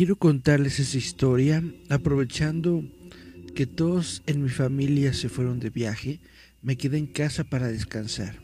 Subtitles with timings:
[0.00, 2.82] quiero contarles esa historia aprovechando
[3.54, 6.20] que todos en mi familia se fueron de viaje,
[6.62, 8.36] me quedé en casa para descansar.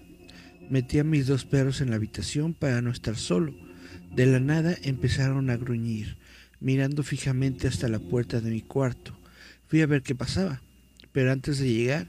[0.69, 3.55] Metí a mis dos perros en la habitación para no estar solo.
[4.15, 6.19] De la nada empezaron a gruñir,
[6.61, 9.19] mirando fijamente hasta la puerta de mi cuarto.
[9.67, 10.61] Fui a ver qué pasaba,
[11.13, 12.09] pero antes de llegar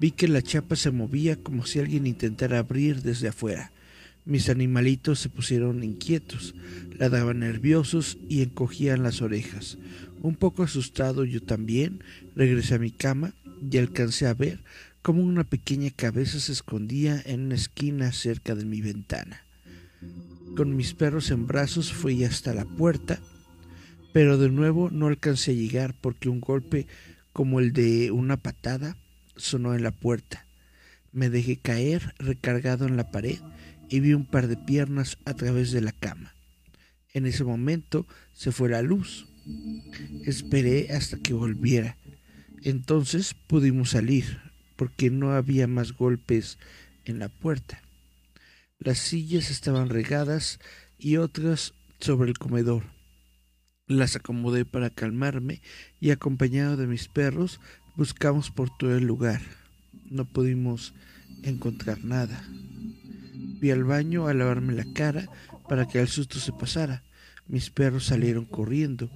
[0.00, 3.72] vi que la chapa se movía como si alguien intentara abrir desde afuera.
[4.26, 6.56] Mis animalitos se pusieron inquietos,
[6.98, 9.78] ladraban nerviosos y encogían las orejas.
[10.20, 12.02] Un poco asustado yo también,
[12.34, 13.34] regresé a mi cama
[13.70, 14.58] y alcancé a ver
[15.02, 19.44] cómo una pequeña cabeza se escondía en una esquina cerca de mi ventana.
[20.56, 23.20] Con mis perros en brazos fui hasta la puerta,
[24.12, 26.88] pero de nuevo no alcancé a llegar porque un golpe
[27.32, 28.96] como el de una patada
[29.36, 30.46] sonó en la puerta.
[31.12, 33.38] Me dejé caer recargado en la pared
[33.88, 36.34] y vi un par de piernas a través de la cama.
[37.12, 39.26] En ese momento se fue la luz.
[40.24, 41.96] Esperé hasta que volviera.
[42.62, 44.40] Entonces pudimos salir,
[44.76, 46.58] porque no había más golpes
[47.04, 47.80] en la puerta.
[48.78, 50.58] Las sillas estaban regadas
[50.98, 52.84] y otras sobre el comedor.
[53.86, 55.62] Las acomodé para calmarme
[56.00, 57.60] y acompañado de mis perros
[57.94, 59.40] buscamos por todo el lugar.
[60.10, 60.92] No pudimos
[61.42, 62.44] encontrar nada.
[63.66, 65.28] Fui al baño a lavarme la cara
[65.68, 67.02] para que el susto se pasara.
[67.48, 69.10] Mis perros salieron corriendo.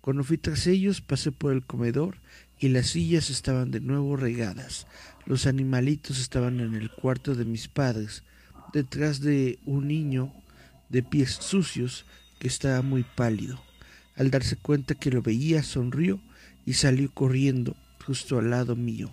[0.00, 2.16] Cuando fui tras ellos pasé por el comedor
[2.58, 4.86] y las sillas estaban de nuevo regadas.
[5.26, 8.22] Los animalitos estaban en el cuarto de mis padres,
[8.72, 10.32] detrás de un niño
[10.88, 12.06] de pies sucios
[12.38, 13.62] que estaba muy pálido.
[14.16, 16.22] Al darse cuenta que lo veía, sonrió
[16.64, 19.10] y salió corriendo justo al lado mío,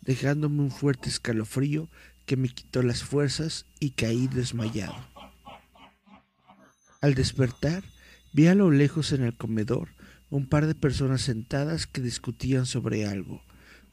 [0.00, 1.88] dejándome un fuerte escalofrío
[2.26, 4.96] que me quitó las fuerzas y caí desmayado.
[7.00, 7.82] Al despertar,
[8.32, 9.90] vi a lo lejos en el comedor
[10.30, 13.42] un par de personas sentadas que discutían sobre algo.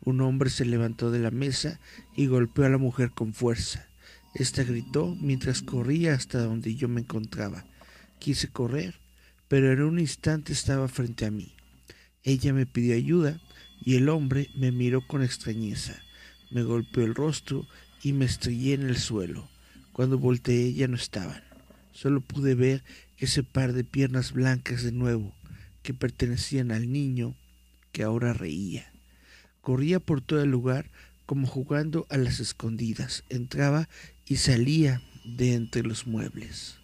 [0.03, 1.79] Un hombre se levantó de la mesa
[2.15, 3.87] y golpeó a la mujer con fuerza.
[4.33, 7.65] Esta gritó mientras corría hasta donde yo me encontraba.
[8.17, 8.95] Quise correr,
[9.47, 11.53] pero en un instante estaba frente a mí.
[12.23, 13.39] Ella me pidió ayuda
[13.83, 16.01] y el hombre me miró con extrañeza.
[16.49, 17.67] Me golpeó el rostro
[18.01, 19.47] y me estrellé en el suelo.
[19.93, 21.43] Cuando volteé ya no estaban.
[21.93, 22.83] Solo pude ver
[23.17, 25.33] ese par de piernas blancas de nuevo
[25.83, 27.35] que pertenecían al niño
[27.91, 28.91] que ahora reía.
[29.61, 30.89] Corría por todo el lugar
[31.25, 33.23] como jugando a las escondidas.
[33.29, 33.87] Entraba
[34.25, 36.77] y salía de entre los muebles.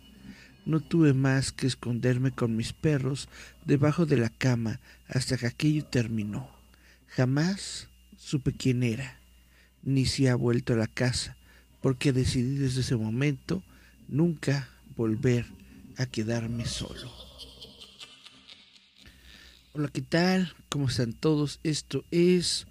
[0.65, 3.29] No tuve más que esconderme con mis perros
[3.65, 6.49] debajo de la cama hasta que aquello terminó.
[7.07, 7.87] Jamás
[8.17, 9.16] supe quién era
[9.87, 11.37] ni si ha vuelto a la casa,
[11.79, 13.63] porque decidí desde ese momento
[14.09, 15.45] nunca volver
[15.95, 17.09] a quedarme solo.
[19.71, 20.53] Hola, ¿qué tal?
[20.67, 21.61] ¿Cómo están todos?
[21.63, 22.67] Esto es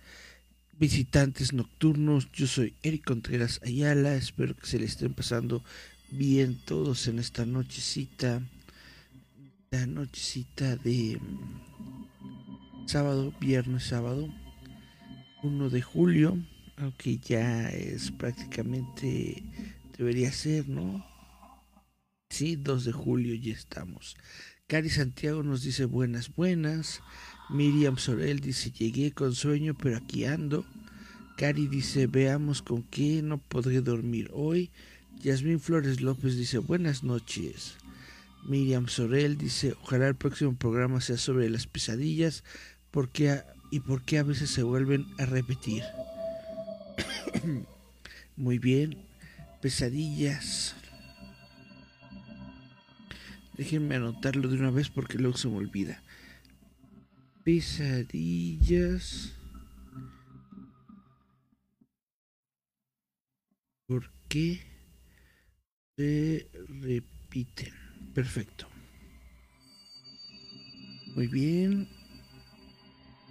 [0.78, 2.30] Visitantes Nocturnos.
[2.32, 4.14] Yo soy Eric Contreras Ayala.
[4.14, 5.64] Espero que se le estén pasando
[6.10, 8.42] bien todos en esta nochecita.
[9.70, 14.28] La nochecita de mm, sábado, viernes, sábado,
[15.42, 16.38] 1 de julio
[16.76, 19.42] aunque ya es prácticamente,
[19.96, 21.04] debería ser, ¿no?
[22.28, 24.16] Sí, 2 de julio ya estamos.
[24.66, 27.00] Cari Santiago nos dice buenas, buenas.
[27.48, 30.66] Miriam Sorel dice llegué con sueño, pero aquí ando.
[31.36, 34.72] Cari dice veamos con qué no podré dormir hoy.
[35.22, 37.76] Yasmín Flores López dice buenas noches.
[38.44, 42.42] Miriam Sorel dice ojalá el próximo programa sea sobre las pesadillas
[42.90, 45.82] porque y por qué a veces se vuelven a repetir.
[48.36, 48.96] Muy bien.
[49.60, 50.74] Pesadillas.
[53.56, 56.02] Déjenme anotarlo de una vez porque luego se me olvida.
[57.42, 59.32] Pesadillas.
[63.86, 64.60] ¿Por qué
[65.96, 66.50] se
[66.82, 67.72] repiten?
[68.14, 68.68] Perfecto.
[71.14, 71.88] Muy bien.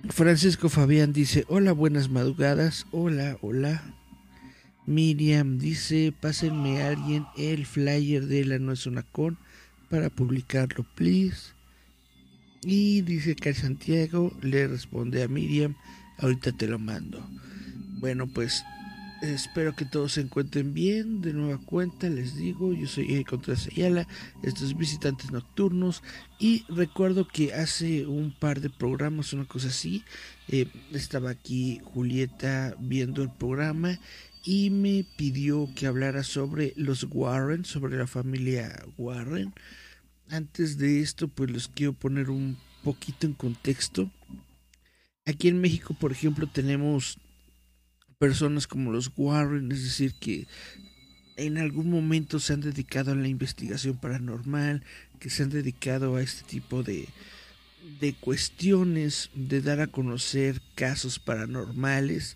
[0.10, 3.84] Francisco Fabián dice, hola, buenas madrugadas, hola, hola.
[4.86, 9.38] Miriam dice, pásenme a alguien el flyer de la No es una con
[9.90, 11.54] para publicarlo, please.
[12.64, 15.76] Y dice que Santiago le responde a Miriam,
[16.20, 17.28] ahorita te lo mando.
[18.00, 18.64] Bueno, pues
[19.22, 21.22] Espero que todos se encuentren bien.
[21.22, 24.08] De nueva cuenta, les digo, yo soy Eric Contreras Ayala,
[24.44, 26.04] estos visitantes nocturnos.
[26.40, 30.04] Y recuerdo que hace un par de programas, una cosa así,
[30.50, 34.00] eh, estaba aquí Julieta viendo el programa
[34.44, 39.54] y me pidió que hablara sobre los Warren, sobre la familia Warren.
[40.30, 44.12] Antes de esto, pues les quiero poner un poquito en contexto.
[45.26, 47.18] Aquí en México, por ejemplo, tenemos
[48.26, 50.48] personas como los Warren, es decir, que
[51.36, 54.82] en algún momento se han dedicado a la investigación paranormal,
[55.20, 57.08] que se han dedicado a este tipo de,
[58.00, 62.36] de cuestiones, de dar a conocer casos paranormales.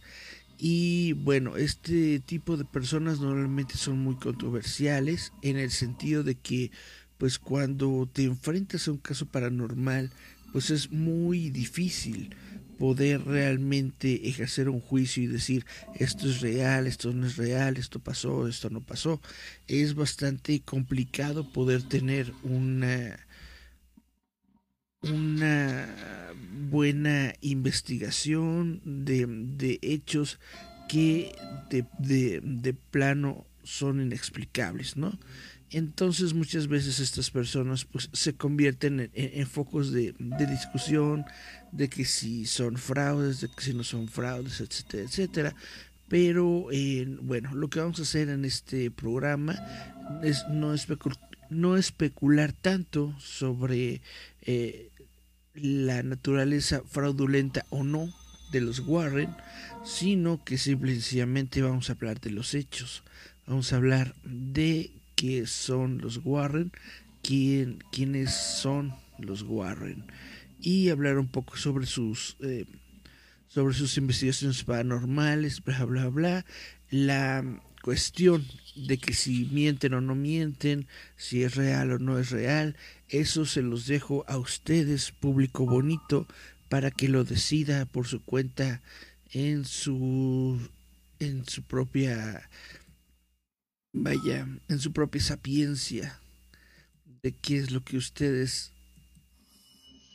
[0.60, 6.70] Y bueno, este tipo de personas normalmente son muy controversiales en el sentido de que
[7.18, 10.12] pues cuando te enfrentas a un caso paranormal,
[10.54, 12.36] pues es muy difícil
[12.80, 15.66] poder realmente ejercer un juicio y decir
[15.96, 19.22] esto es real, esto no es real, esto pasó, esto no pasó.
[19.68, 23.20] Es bastante complicado poder tener una
[25.02, 25.88] una
[26.70, 30.40] buena investigación de, de hechos
[30.90, 31.36] que
[31.70, 35.18] de, de, de plano son inexplicables, ¿no?
[35.72, 40.16] Entonces muchas veces estas personas pues, se convierten en, focos de,
[40.50, 41.26] discusión,
[41.72, 45.56] de que si son fraudes, de que si no son fraudes, etcétera, etcétera.
[46.08, 46.68] Pero
[47.22, 49.56] bueno, lo que vamos a hacer en este programa
[50.24, 50.74] es no,
[51.50, 54.02] no especular tanto sobre
[54.42, 54.90] eh,
[55.54, 58.12] la naturaleza fraudulenta o no
[58.52, 59.36] de los Warren,
[59.86, 63.04] sino que simplemente vamos a hablar de los hechos.
[63.46, 66.72] Vamos a hablar de qué son los Warren,
[67.22, 70.06] quién, quiénes son los Warren
[70.62, 72.66] y hablar un poco sobre sus eh,
[73.50, 76.46] sobre sus investigaciones paranormales, bla bla bla,
[76.90, 77.44] la
[77.82, 78.48] cuestión
[78.78, 82.78] de que si mienten o no mienten, si es real o no es real,
[83.10, 86.28] eso se los dejo a ustedes, público bonito,
[86.70, 88.82] para que lo decida por su cuenta
[89.34, 90.62] en su
[91.20, 92.50] en su propia
[93.94, 96.20] vaya, en su propia sapiencia
[97.22, 98.72] de qué es lo que ustedes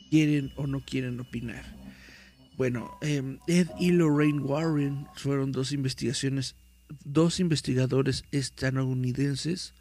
[0.09, 1.63] quieren o no quieren opinar.
[2.57, 6.55] Bueno, em, Ed y Lorraine Warren fueron dos investigaciones,
[7.03, 9.73] dos investigadores estadounidenses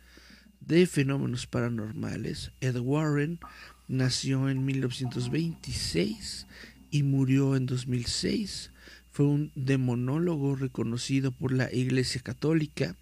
[0.61, 2.51] de fenómenos paranormales.
[2.61, 3.39] Ed Warren
[3.87, 6.47] nació en 1926
[6.91, 8.71] y murió en 2006.
[9.13, 12.97] Fue un demonólogo reconocido por la Iglesia Católica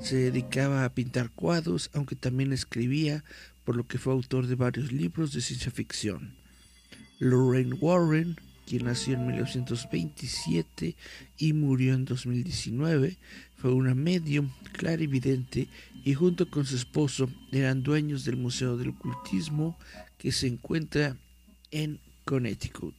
[0.00, 3.24] se dedicaba a pintar cuadros, aunque también escribía,
[3.64, 6.34] por lo que fue autor de varios libros de ciencia ficción.
[7.18, 8.36] Lorraine Warren,
[8.66, 10.96] quien nació en 1927
[11.36, 13.18] y murió en 2019,
[13.56, 15.68] fue una medium clarividente
[16.02, 19.78] y junto con su esposo eran dueños del Museo del Ocultismo
[20.16, 21.16] que se encuentra
[21.70, 22.94] en Connecticut.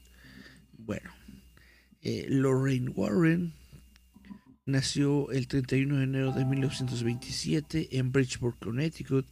[0.77, 1.09] Bueno,
[2.03, 3.53] eh, Lorraine Warren
[4.67, 9.25] Nació el 31 de enero de 1927 en Bridgeport, Connecticut.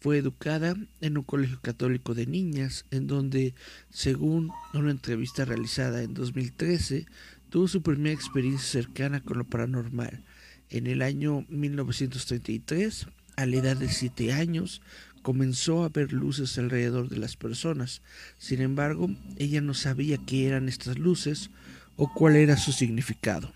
[0.00, 3.54] Fue educada en un colegio católico de niñas, en donde,
[3.90, 7.06] según una entrevista realizada en 2013,
[7.48, 10.24] tuvo su primera experiencia cercana con lo paranormal.
[10.68, 14.82] En el año 1933, a la edad de 7 años,
[15.22, 18.02] comenzó a ver luces alrededor de las personas.
[18.36, 21.50] Sin embargo, ella no sabía qué eran estas luces
[21.94, 23.52] o cuál era su significado.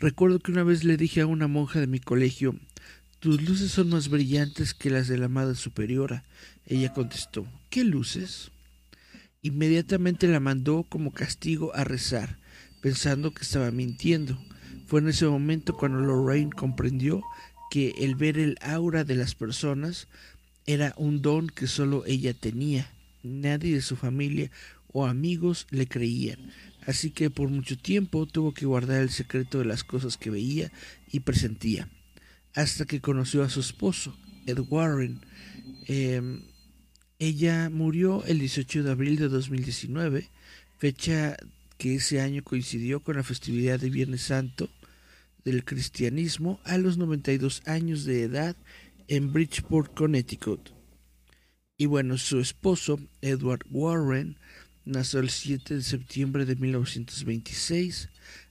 [0.00, 2.56] Recuerdo que una vez le dije a una monja de mi colegio,
[3.20, 6.24] tus luces son más brillantes que las de la Madre Superiora.
[6.66, 8.50] Ella contestó, ¿qué luces?
[9.40, 12.38] Inmediatamente la mandó como castigo a rezar,
[12.80, 14.38] pensando que estaba mintiendo.
[14.86, 17.22] Fue en ese momento cuando Lorraine comprendió
[17.70, 20.08] que el ver el aura de las personas
[20.66, 22.90] era un don que solo ella tenía.
[23.22, 24.50] Nadie de su familia
[24.92, 26.52] o amigos le creían
[26.86, 30.70] así que por mucho tiempo tuvo que guardar el secreto de las cosas que veía
[31.10, 31.88] y presentía,
[32.54, 35.20] hasta que conoció a su esposo, Ed Warren.
[35.86, 36.42] Em,
[37.18, 40.30] ella murió el 18 de abril de 2019,
[40.78, 41.36] fecha
[41.78, 44.70] que ese año coincidió con la festividad de Viernes Santo
[45.44, 48.56] del cristianismo a los 92 años de edad
[49.08, 50.70] en Bridgeport, Connecticut.
[51.76, 54.38] Y bueno, su esposo, Edward Warren,
[54.84, 58.08] nació el 7 de septiembre de 1926.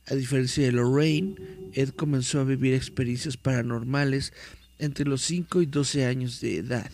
[0.08, 1.36] A diferencia de Lorraine,
[1.74, 4.34] Ed comenzó a vivir experiencias paranormales
[4.80, 6.92] entre los 5 y 12 años de edad.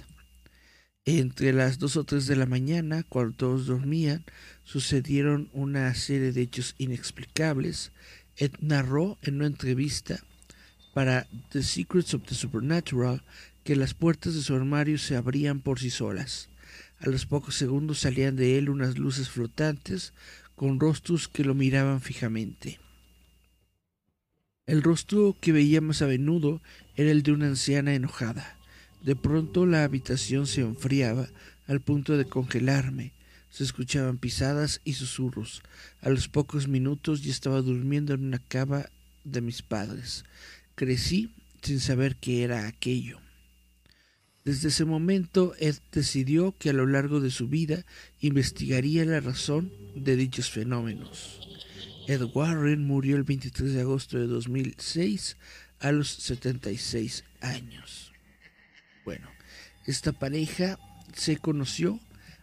[1.05, 4.25] Entre las 2 o 3 de la mañana, cuando todos dormían,
[4.63, 7.91] sucedieron una serie de hechos inexplicables.
[8.38, 10.24] Ed narró en una entrevista
[10.93, 13.24] para The Secrets of the Supernatural
[13.63, 16.50] que las puertas de su armario se abrían por sí solas.
[17.00, 20.13] A los pocos segundos salían de él unas luces flotantes
[20.56, 22.79] con rostros que lo miraban fijamente.
[24.65, 26.62] El rostro que veía más a menudo
[26.96, 28.58] era el de una anciana enojada.
[29.01, 31.29] De pronto la habitación se enfriaba
[31.68, 33.13] al punto de congelarme.
[33.50, 35.63] Se escuchaban pisadas y susurros.
[36.01, 38.86] A los pocos minutos ya estaba durmiendo en una cama
[39.24, 40.25] de mis padres.
[40.75, 43.20] Crecí sin saber qué era aquello.
[44.50, 47.86] Desde ese momento, Ed decidió que a lo largo de su vida
[48.20, 51.48] investigaría la razón de dichos fenómenos.
[52.08, 55.38] Ed Warren murió el 23 de agosto de 2006
[55.82, 58.12] a los 76 años.
[59.06, 59.27] Bueno,
[59.86, 60.79] esta pareja
[61.13, 62.00] se conoció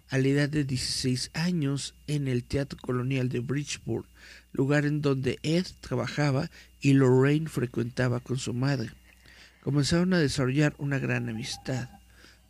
[0.09, 4.07] a la edad de 16 años en el Teatro Colonial de Bridgeport,
[4.53, 8.91] lugar en donde Ed trabajaba y Lorraine frecuentaba con su madre.
[9.65, 11.96] Comenzaron a desarrollar una gran amistad.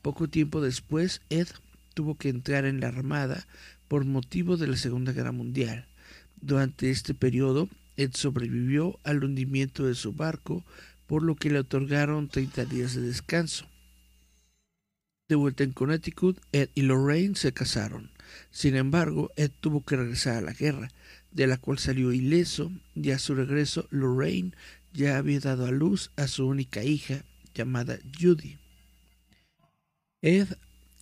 [0.07, 1.49] Poco tiempo después, Ed
[1.95, 3.45] tuvo que entrar en la Armada
[3.89, 5.89] por motivo de la Segunda Guerra Mundial.
[6.41, 10.63] Durante este periodo, Ed sobrevivió al hundimiento de su barco,
[11.09, 13.67] por lo que le otorgaron 30 días de descanso.
[15.29, 18.13] De vuelta en Connecticut, Ed y Lorraine se casaron.
[18.53, 20.89] Sin embargo, Ed tuvo que regresar a la guerra,
[21.33, 24.53] de la cual salió ileso, y a su regreso Lorraine
[24.93, 27.25] ya había dado a luz a su única hija,
[27.57, 28.57] llamada Judy.
[30.27, 30.49] Ed,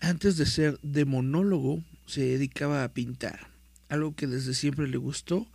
[0.01, 3.49] antes de ser demonólogo, se dedicaba a pintar,
[3.89, 5.49] algo que desde siempre le gustó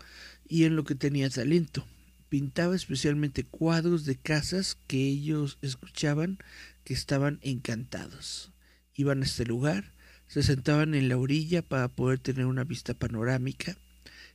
[0.47, 1.85] y en lo que tenía talento.
[2.29, 6.39] Pintaba especialmente cuadros de casas que ellos escuchaban
[6.83, 8.51] que estaban encantados.
[8.95, 9.93] Iban a este lugar,
[10.25, 13.77] se sentaban en la orilla para poder tener una vista panorámica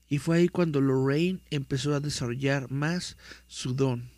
[0.09, 3.17] y fue ahí cuando Lorraine empezó a desarrollar más
[3.49, 4.11] su don.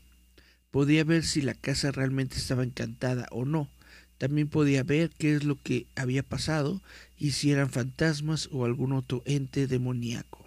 [0.70, 3.70] Podía ver si la casa realmente estaba encantada o no.
[4.18, 6.82] También podía ver qué es lo que había pasado
[7.18, 10.46] y si eran fantasmas o algún otro ente demoníaco.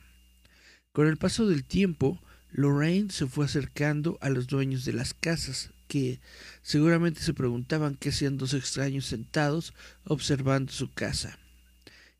[0.92, 2.20] Con el paso del tiempo,
[2.52, 6.20] Lorraine se fue acercando a los dueños de las casas, que
[6.62, 9.74] seguramente se preguntaban qué hacían dos extraños sentados
[10.04, 11.38] observando su casa.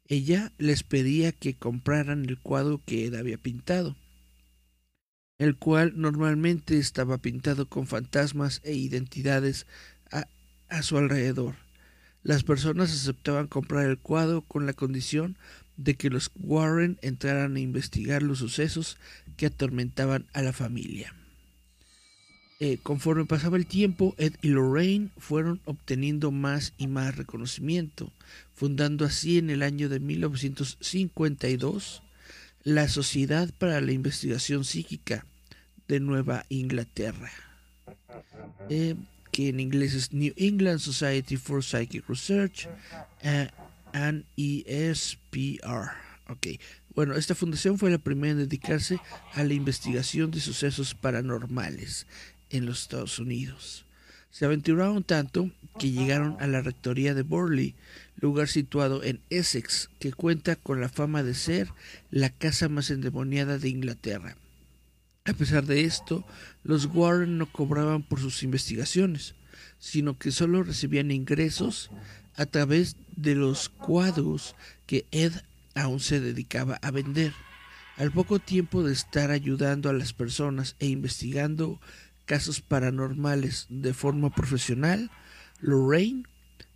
[0.06, 3.96] Ella les pedía que compraran el cuadro que Ed había pintado,
[5.38, 9.68] el cual normalmente estaba pintado con fantasmas e identidades
[10.70, 11.56] a, su alrededor.
[12.24, 15.38] Las personas aceptaban comprar el cuadro con la condición
[15.78, 18.98] de que los Warren entraran a investigar los sucesos
[19.38, 21.14] que atormentaban a la familia.
[22.60, 28.12] Eh, conforme pasaba el tiempo, Ed y Lorraine fueron obteniendo más y más reconocimiento,
[28.54, 32.04] fundando así en el año de 1952
[32.64, 35.26] la Sociedad para la Investigación Psíquica
[35.88, 37.32] de Nueva Inglaterra,
[38.70, 38.96] eh,
[39.32, 42.68] que en inglés es New England Society for Psychic Research
[43.22, 43.50] eh,
[43.94, 45.92] and ESPR.
[46.28, 46.60] Okay.
[46.96, 49.00] Bueno, esta fundación fue la primera en dedicarse
[49.34, 52.08] a la investigación de sucesos paranormales
[52.50, 53.86] en los Estados Unidos.
[54.32, 57.76] Se aventuraron tanto que llegaron a la rectoría de Borley,
[58.18, 61.70] lugar situado en Essex, que cuenta con la fama de ser
[62.12, 64.36] la casa más endemoniada de Inglaterra.
[65.26, 66.26] A pesar de esto,
[66.64, 69.36] los Warren no cobraban por sus investigaciones,
[69.80, 71.90] sino que solo recibían ingresos
[72.36, 75.34] a través de los cuadros que Ed
[75.76, 77.34] aún se dedicaba a vender.
[77.98, 81.82] Al poco tiempo de estar ayudando a las personas e investigando
[82.26, 85.12] casos paranormales de forma profesional,
[85.60, 86.24] Lorraine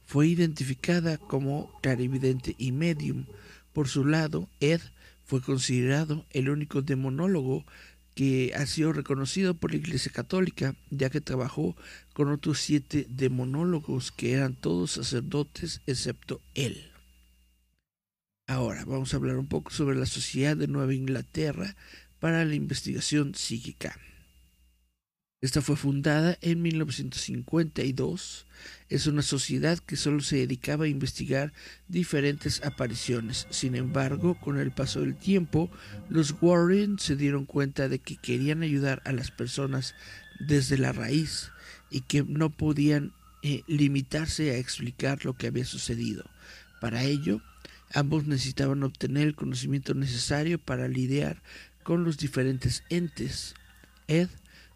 [0.05, 3.25] fue identificada como clarividente y medium.
[3.71, 4.81] Por su lado, Ed
[5.25, 7.65] fue considerado el único demonólogo
[8.15, 11.75] que ha sido reconocido por la Iglesia Católica, ya que trabajó
[12.13, 16.91] con otros siete demonólogos que eran todos sacerdotes excepto él.
[18.47, 21.75] Ahora vamos a hablar un poco sobre la Sociedad de Nueva Inglaterra
[22.19, 23.97] para la Investigación Psíquica.
[25.43, 28.45] Esta fue fundada en 1952.
[28.87, 31.51] Es una sociedad que solo se dedicaba a investigar
[31.89, 33.45] diferentes apariciones.
[33.49, 35.69] Sin embargo, con el paso del tiempo,
[36.07, 39.95] los Warren se dieron cuenta de que querían ayudar a las personas
[40.39, 41.51] desde la raíz
[41.89, 46.23] y que no podían eh, limitarse a explicar lo que había sucedido.
[46.79, 47.41] Para ello,
[47.93, 51.43] ambos necesitaban obtener el conocimiento necesario para lidiar
[51.83, 53.55] con los diferentes entes.
[54.07, 54.29] Ed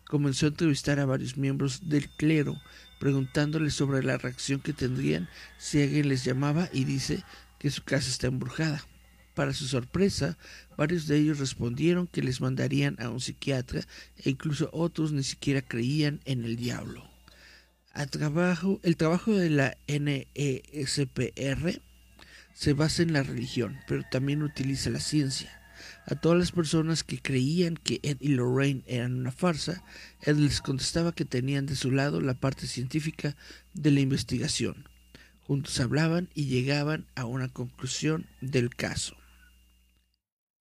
[0.08, 2.60] comenzó a entrevistar a varios miembros del clero,
[3.00, 7.24] preguntándoles sobre la reacción que tendrían si alguien les llamaba y dice
[7.60, 8.84] que su casa está embrujada.
[9.36, 10.38] Para su sorpresa,
[10.78, 13.82] varios de ellos respondieron que les mandarían a un psiquiatra
[14.18, 17.08] e incluso otros ni siquiera creían en el diablo.
[17.94, 21.82] el trabajo de la NESPR
[22.54, 25.52] se basa en la religión, pero también utiliza la ciencia.
[26.10, 29.84] A todas las personas que creían que Ed y Lorraine eran una farsa,
[30.22, 33.36] Ed les contestaba que tenían de su lado la parte científica
[33.74, 34.88] de la investigación.
[35.42, 39.18] Juntos hablaban y llegaban a una conclusión del caso.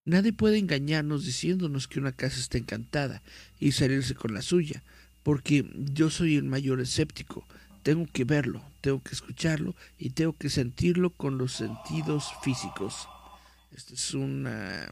[0.04, 3.22] Nadie puede engañarnos diciéndonos que una casa está encantada
[3.60, 4.82] y salirse con la suya,
[5.22, 7.46] porque yo soy el mayor escéptico.
[7.84, 13.08] Tengo que verlo, tengo que escucharlo y tengo que sentirlo con los sentidos físicos.
[13.70, 14.90] Esta es una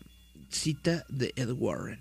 [0.54, 2.00] cita de Ed Warren.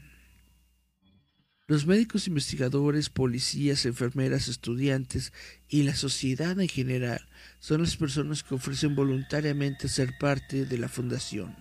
[1.65, 5.31] Los médicos investigadores, policías, enfermeras, estudiantes
[5.69, 7.25] y la sociedad en general
[7.59, 11.55] son las personas que ofrecen voluntariamente ser parte de la fundación.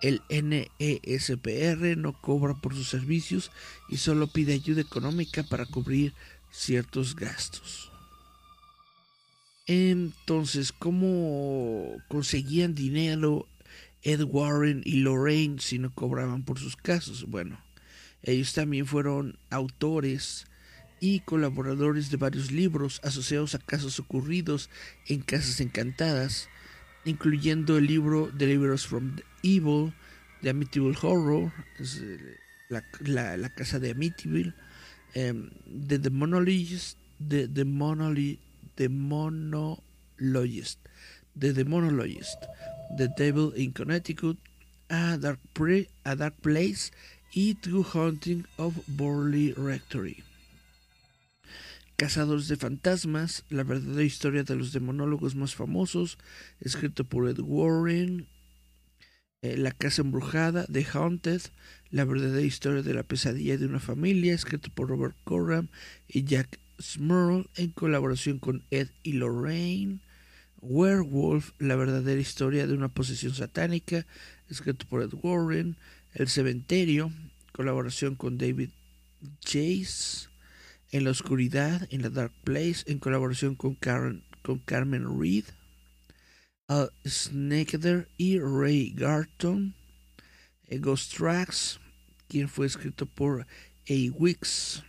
[0.00, 3.50] El NESPR no cobra por sus servicios
[3.88, 6.12] y solo pide ayuda económica para cubrir
[6.50, 7.90] ciertos gastos.
[9.66, 13.46] Entonces, ¿cómo conseguían dinero
[14.04, 17.24] Ed Warren y Lorraine si no cobraban por sus casos?
[17.24, 17.58] Bueno,
[18.22, 20.46] ellos también fueron autores
[21.00, 24.68] y colaboradores de varios libros asociados a casos ocurridos
[25.08, 26.48] en casas encantadas,
[27.04, 29.92] incluyendo el libro Deliver from the Evil,
[30.42, 31.52] The Amityville Horror,
[32.68, 34.54] la, casa de Amityville,
[35.16, 35.50] um,
[35.86, 38.38] The Demonologist, The, Demonologist,
[38.76, 38.88] The
[41.34, 42.46] Demonologist,
[42.96, 44.38] The Devil in Connecticut,
[44.90, 45.40] A Dark,
[46.04, 46.90] A Dark Place
[47.32, 50.22] y True Haunting of Borley Rectory.
[51.96, 56.18] Cazadores de Fantasmas, la verdadera historia de los demonólogos más famosos,
[56.60, 58.26] escrito por Ed Warren.
[59.42, 61.42] Eh, la Casa Embrujada, The Haunted,
[61.90, 65.68] la verdadera historia de la pesadilla de una familia, escrito por Robert Coram
[66.08, 70.00] y Jack Smurl, en colaboración con Ed y Lorraine.
[70.64, 74.06] Werewolf, la verdadera historia de una posesión satánica,
[74.48, 75.76] escrito por Ed Warren.
[76.12, 77.12] El Cementerio,
[77.52, 78.70] colaboración con David
[79.40, 80.28] Chase
[80.94, 83.74] en la oscuridad, en la Dark Place, en colaboración con,
[84.64, 85.44] Carmen Reed,
[86.68, 89.74] Al Snakeder y Ray Garton,
[90.66, 91.80] eh, Ghost Tracks,
[92.28, 94.12] quien fue escrito por A.
[94.12, 94.84] Wicks.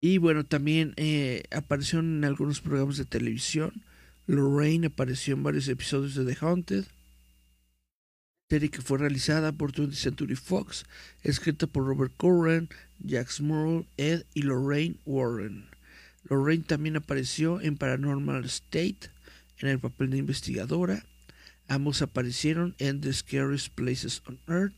[0.00, 3.84] Y bueno, también eh, apareció en algunos programas de televisión.
[4.26, 6.84] Lorraine apareció en varios episodios de The Haunted
[8.54, 10.84] serie que fue realizada por 20th Century Fox,
[11.24, 12.68] escrita por Robert Corran,
[13.00, 15.66] Jack Smurl, Ed y Lorraine Warren.
[16.28, 19.10] Lorraine también apareció en Paranormal State
[19.58, 21.04] en el papel de investigadora.
[21.66, 24.74] Ambos aparecieron en The Scariest Places on Earth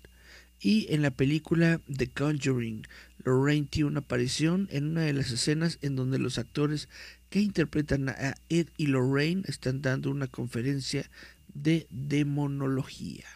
[0.59, 2.87] y en la película The Conjuring.
[3.25, 6.89] Lorraine tiene una aparición en una de las escenas en donde los actores
[7.29, 11.11] que interpretan a Ed y Lorraine están dando una conferencia
[11.53, 13.27] de demonología.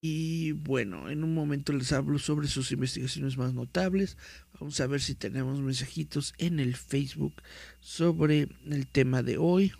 [0.00, 4.16] Y bueno, en un momento les hablo sobre sus investigaciones más notables.
[4.60, 7.34] Vamos a ver si tenemos mensajitos en el Facebook
[7.80, 9.72] sobre el tema de hoy.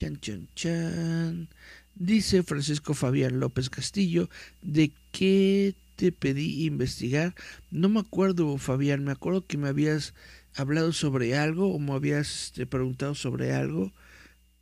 [0.00, 1.48] Chan, chan, chan.
[1.94, 4.28] Dice Francisco Fabián López Castillo,
[4.62, 7.34] ¿de qué te pedí investigar?
[7.70, 10.14] No me acuerdo, Fabián, me acuerdo que me habías
[10.54, 13.92] hablado sobre algo o me habías este, preguntado sobre algo,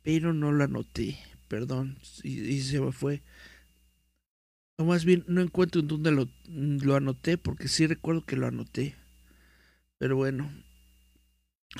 [0.01, 3.21] pero no lo anoté, perdón, y se me fue
[4.77, 8.95] o más bien no encuentro en dónde lo, anoté, porque sí recuerdo que lo anoté.
[9.99, 10.51] Pero bueno,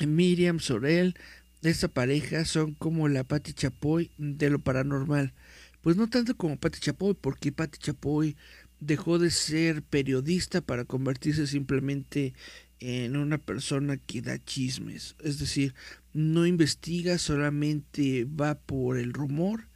[0.06, 1.16] Miriam Sorel,
[1.62, 5.32] esta pareja son como la Patti Chapoy de lo paranormal.
[5.80, 8.36] Pues no tanto como Patti Chapoy, porque Patti Chapoy
[8.80, 12.34] dejó de ser periodista para convertirse simplemente
[12.80, 15.16] en una persona que da chismes.
[15.22, 15.74] Es decir,
[16.12, 19.68] no investiga, solamente va por el rumor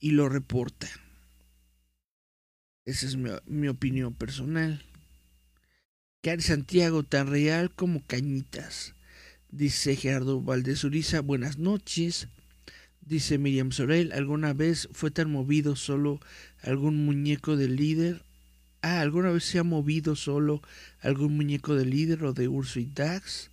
[0.00, 0.88] y lo reporta.
[2.84, 4.82] Esa es mi, opinión personal.
[6.22, 8.94] Cari Santiago, tan real como cañitas.
[9.50, 12.28] Dice Gerardo Valdés Uriza, buenas noches.
[13.00, 16.20] Dice Miriam Sorel, ¿alguna vez fue tan movido solo
[16.62, 18.22] algún muñeco de líder?
[18.82, 20.62] Ah, ¿alguna vez se ha movido solo
[21.00, 23.50] algún muñeco de líder o de Urso y Dax?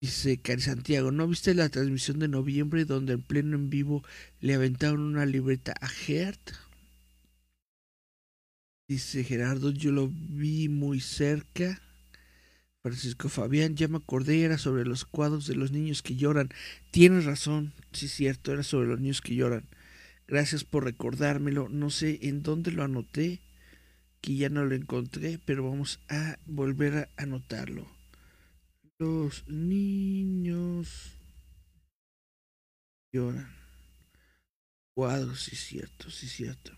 [0.00, 4.04] Dice Cari Santiago, ¿no viste la transmisión de noviembre donde en pleno en vivo
[4.40, 6.52] le aventaron una libreta a Gert?
[8.88, 11.80] Dice Gerardo, yo lo vi muy cerca.
[12.82, 16.48] Francisco Fabián, ya me acordé, era sobre los cuadros de los niños que lloran.
[16.90, 19.64] Tienes razón, sí es cierto, era sobre los niños que lloran.
[20.26, 21.68] Gracias por recordármelo.
[21.68, 23.40] No sé en dónde lo anoté,
[24.20, 27.86] que ya no lo encontré, pero vamos a volver a anotarlo.
[28.98, 31.18] Los niños
[33.12, 33.48] lloran.
[34.94, 36.72] Cuadros, sí cierto, sí cierto.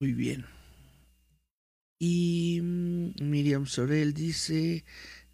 [0.00, 0.44] Muy bien.
[2.00, 4.84] Y mm, Miriam Sorel dice,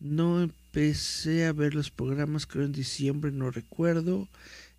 [0.01, 4.29] no empecé a ver los programas, creo en diciembre, no recuerdo.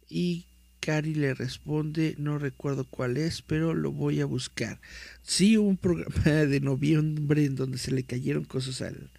[0.10, 0.46] Y
[0.86, 4.80] Cari le responde, no recuerdo cuál es, pero lo voy a buscar.
[5.24, 6.14] Sí, hubo un programa
[6.46, 9.10] de noviembre en donde se le cayeron cosas al,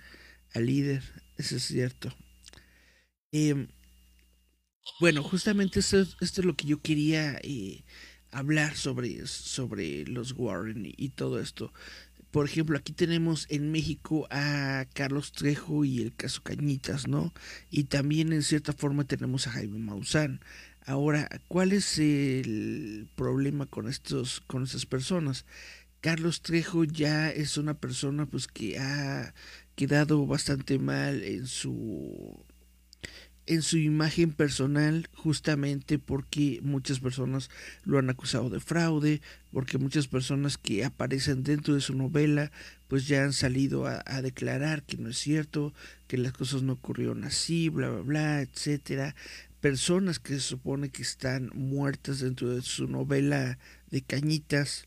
[0.55, 1.02] al líder,
[1.37, 2.14] eso es cierto.
[3.33, 3.66] Em,
[5.00, 7.83] bueno, justamente esto, esto, es lo que yo quería eh,
[8.31, 11.72] hablar sobre, sobre los Warren y, todo esto.
[12.31, 17.35] Por ejemplo, aquí tenemos en México a Carlos Trejo y el caso Cañitas, ¿no?
[17.70, 20.40] Y también en cierta forma tenemos a Jaime Maussan.
[20.87, 25.44] Ahora, ¿cuál es el problema con estos, con estas personas?
[26.01, 29.35] Carlos Trejo ya es una persona pues que ha
[29.75, 32.46] quedado bastante mal en su
[33.46, 37.49] en su imagen personal justamente porque muchas personas
[37.85, 39.22] lo han acusado de fraude,
[39.53, 42.51] porque muchas personas que aparecen dentro de su novela
[42.88, 45.72] pues ya han salido a, declarar que no es cierto,
[46.07, 49.14] que las cosas no ocurrieron así, bla, bla, bla, etcétera.
[49.66, 53.59] Personas que se supone que están muertas dentro de su novela
[53.90, 54.87] de cañitas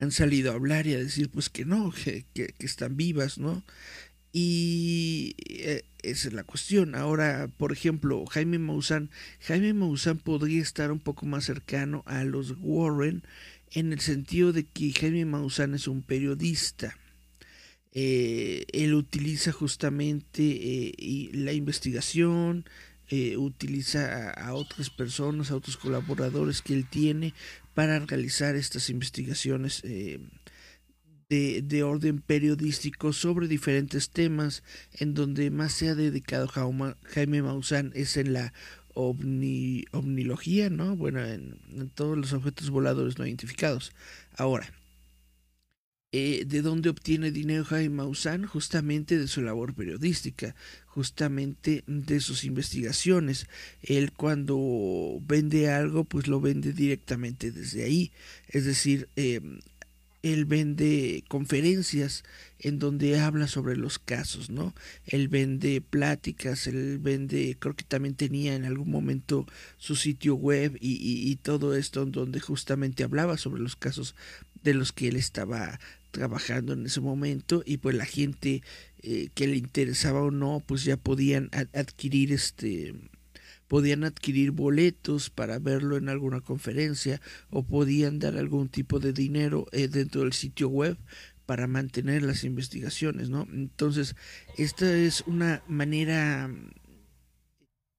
[0.00, 2.24] han salido a hablar y a decir pues que no, que,
[2.58, 3.62] están vivas, ¿no?
[4.32, 6.94] Y eh, esa es la cuestión.
[6.94, 12.54] Ahora, por ejemplo, Jaime Maussan, Jaime Maussan podría estar un poco más cercano a los
[12.62, 13.24] Warren
[13.72, 16.96] en el sentido de que Jaime Maussan es un periodista.
[17.92, 22.64] Eh, él utiliza justamente eh, la investigación,
[23.36, 27.34] utiliza a, otras personas, a otros colaboradores que él tiene
[27.74, 29.82] para realizar estas investigaciones
[31.28, 34.62] de, orden periodístico sobre diferentes temas,
[34.92, 38.52] en donde más se ha dedicado Jaime Maussan es en la
[38.94, 40.96] ovni, omnilogía, ¿no?
[40.96, 43.92] Bueno, en, todos los objetos voladores no identificados.
[44.36, 44.72] Ahora,
[46.16, 48.46] eh, ¿de dónde obtiene dinero Jaime Maussan?
[48.46, 50.54] Justamente de su labor periodística,
[50.86, 53.48] justamente de sus investigaciones.
[53.82, 58.12] Él cuando vende algo, pues lo vende directamente desde ahí.
[58.46, 59.40] Es decir, eh,
[60.22, 62.22] él vende conferencias
[62.60, 64.72] en donde habla sobre los casos, ¿no?
[65.06, 69.46] Él vende pláticas, él vende, creo que también tenía en algún momento
[69.78, 74.14] su sitio web y, todo esto en donde justamente hablaba sobre los casos
[74.62, 75.80] de los que él estaba
[76.14, 78.62] trabajando en ese momento y pues la gente
[79.02, 82.94] eh, que le interesaba o no pues ya podían adquirir este
[83.66, 89.66] podían adquirir boletos para verlo en alguna conferencia o podían dar algún tipo de dinero
[89.72, 90.96] eh, dentro del sitio web
[91.44, 93.48] para mantener las investigaciones, ¿no?
[93.52, 94.14] Entonces,
[94.56, 96.50] esta es una manera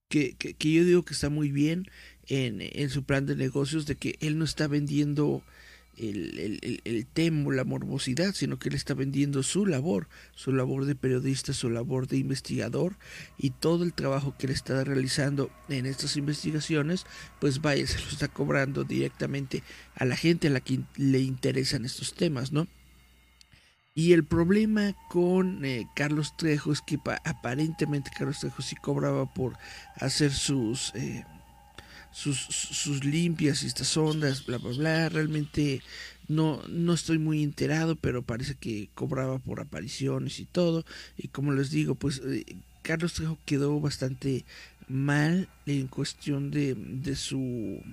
[0.09, 1.85] que, que, yo digo que está muy bien
[2.27, 5.43] en, en, su plan de negocios, de que él no está vendiendo
[5.97, 10.85] el, el, el, temo, la morbosidad, sino que él está vendiendo su labor, su labor
[10.85, 12.97] de periodista, su labor de investigador
[13.37, 17.05] y todo el trabajo que él está realizando en estas investigaciones,
[17.39, 19.63] pues vaya, se lo está cobrando directamente
[19.95, 22.67] a la gente a la que le interesan estos temas, ¿no?
[23.97, 29.57] Y el problema con eh, Carlos Trejo es que aparentemente Carlos Trejo sí cobraba por
[29.95, 30.93] hacer sus...
[30.95, 31.23] Eh,
[32.15, 35.09] sus, sus limpias y estas ondas, bla, bla, bla.
[35.09, 35.81] Realmente
[36.29, 40.85] no, no estoy muy enterado, pero parece que cobraba por apariciones y todo.
[41.17, 42.45] Y como les digo, pues eh,
[42.83, 44.45] Carlos Trejo quedó bastante
[44.87, 47.83] mal en cuestión de, de su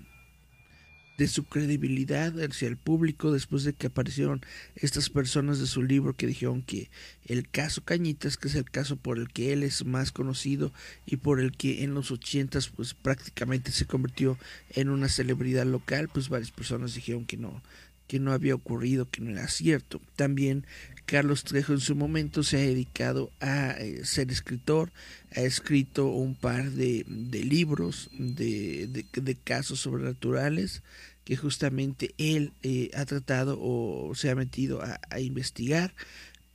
[1.23, 4.41] de su credibilidad hacia el público después de que aparecieron
[4.75, 6.91] estas personas de su libro que dijeron que
[7.27, 10.73] el caso Cañitas, que es el caso por el que él es más conocido
[11.07, 14.37] y por el que en los ochentas pues prácticamente se convirtió
[14.71, 17.63] en una celebridad local, pues varias personas dijeron que no,
[18.09, 20.01] que no había ocurrido, que no era cierto.
[20.17, 20.67] También
[21.07, 24.93] Carlos Trejo en su momento se ha dedicado a eh, ser escritor,
[25.35, 30.83] ha escrito un par de, de libros de, de, casos sobrenaturales
[31.25, 35.95] que justamente él eh, ha tratado o se ha metido a, investigar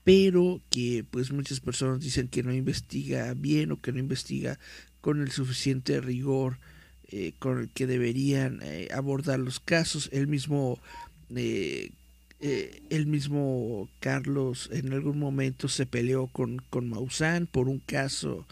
[0.03, 4.57] pero que pues muchas personas dicen que no investiga bien o que no investiga
[5.01, 6.59] con el suficiente rigor
[7.09, 8.61] eh, con el que deberían
[8.93, 10.09] abordar los casos.
[10.13, 10.79] Él mismo
[11.35, 11.91] eh,
[12.39, 18.45] eh, el mismo Carlos en algún momento se peleó con, con Maussan por un caso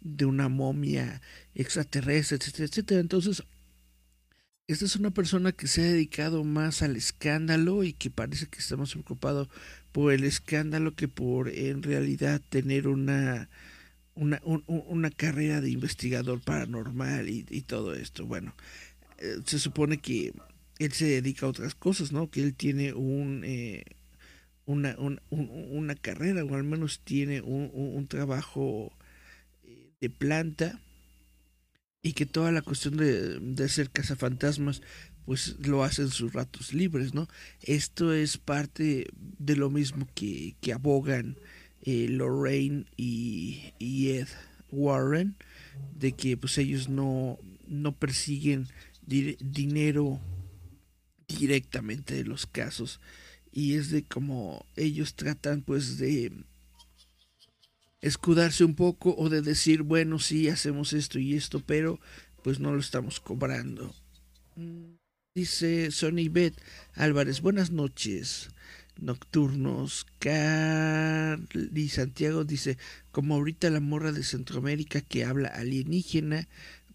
[0.00, 1.20] de una momia
[1.54, 3.00] extraterrestre, etcétera, etcétera.
[3.00, 3.42] Entonces,
[4.68, 8.58] esta es una persona que se ha dedicado más al escándalo y que parece que
[8.58, 9.48] está más preocupado
[9.92, 13.48] por el escándalo que por en realidad tener una,
[14.14, 18.26] una, una carrera de investigador paranormal y, todo esto.
[18.26, 18.54] Bueno,
[19.18, 20.32] eh, se supone que
[20.78, 22.30] él se dedica a otras cosas, ¿no?
[22.30, 23.84] Que él tiene un, eh,
[24.64, 24.96] una,
[25.30, 28.92] una carrera o al menos tiene un, trabajo
[30.00, 30.80] de planta
[32.02, 34.82] y que toda la cuestión de, de cazafantasmas
[35.24, 37.28] pues lo hacen sus ratos libres, ¿no?
[37.62, 39.06] Esto es parte
[39.38, 41.36] de lo mismo que, que abogan
[41.82, 44.26] eh, Lorraine y, y, Ed
[44.72, 45.36] Warren,
[45.96, 47.38] de que pues ellos no,
[47.68, 48.66] no persiguen
[49.06, 50.20] dinero
[51.28, 53.00] directamente de los casos
[53.52, 56.32] y es de como ellos tratan pues de
[58.02, 61.98] escudarse un poco o de decir bueno sí hacemos esto y esto pero
[62.42, 63.94] pues no lo estamos cobrando.
[65.34, 66.60] Dice Sonny Beth
[66.94, 68.50] Álvarez buenas noches
[69.00, 72.76] nocturnos Carly Santiago dice
[73.10, 76.48] como ahorita la morra de Centroamérica que habla alienígena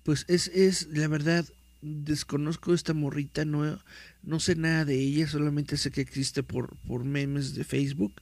[0.04, 1.46] pues es, es la verdad
[1.82, 3.80] desconozco esta morrita, no,
[4.24, 8.14] no sé nada de ella, solamente sé que existe por, por memes de Facebook,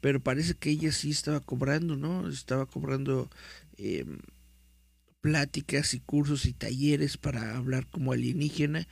[0.00, 2.28] pero parece que ella sí estaba cobrando, ¿no?
[2.28, 3.30] Estaba cobrando
[3.76, 4.18] em,
[5.20, 8.86] pláticas y cursos y talleres para hablar como alienígena.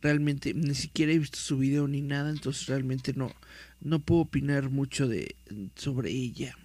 [0.00, 3.32] Realmente ni siquiera he visto su video ni nada, entonces realmente no,
[3.80, 5.36] no puedo opinar mucho de
[5.76, 6.56] sobre ella.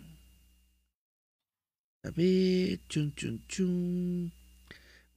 [2.03, 4.31] A ver, chun chun chun.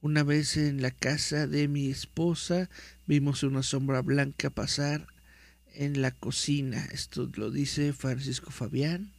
[0.01, 2.69] Una vez en la casa de mi esposa
[3.07, 5.07] vimos una sombra blanca pasar
[5.73, 6.85] en la cocina.
[6.91, 9.11] Esto lo dice Francisco Fabián.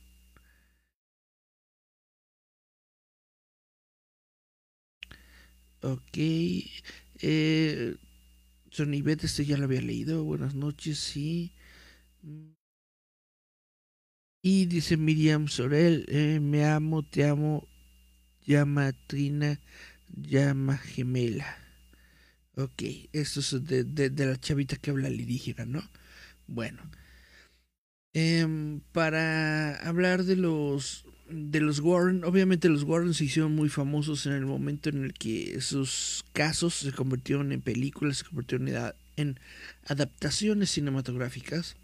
[5.83, 6.17] Ok.
[7.21, 7.97] Eh,
[8.71, 10.25] Sonibet, este ya lo había leído.
[10.25, 11.53] Buenas noches, sí.
[14.43, 17.67] Y dice Miriam Sorel, eh, me amo, te amo,
[18.47, 19.59] llama Trina
[20.17, 21.59] llama gemela.
[22.57, 25.83] Ok, esto es de, de, la chavita que habla alienígena, ¿no?
[26.47, 26.83] Bueno.
[28.13, 34.27] Em, para hablar de los de los Warren, obviamente los Warren se hicieron muy famosos
[34.27, 38.69] en el momento en el que sus casos se convirtieron en películas, se convirtieron
[39.17, 39.41] en
[39.87, 41.77] adaptaciones cinematográficas.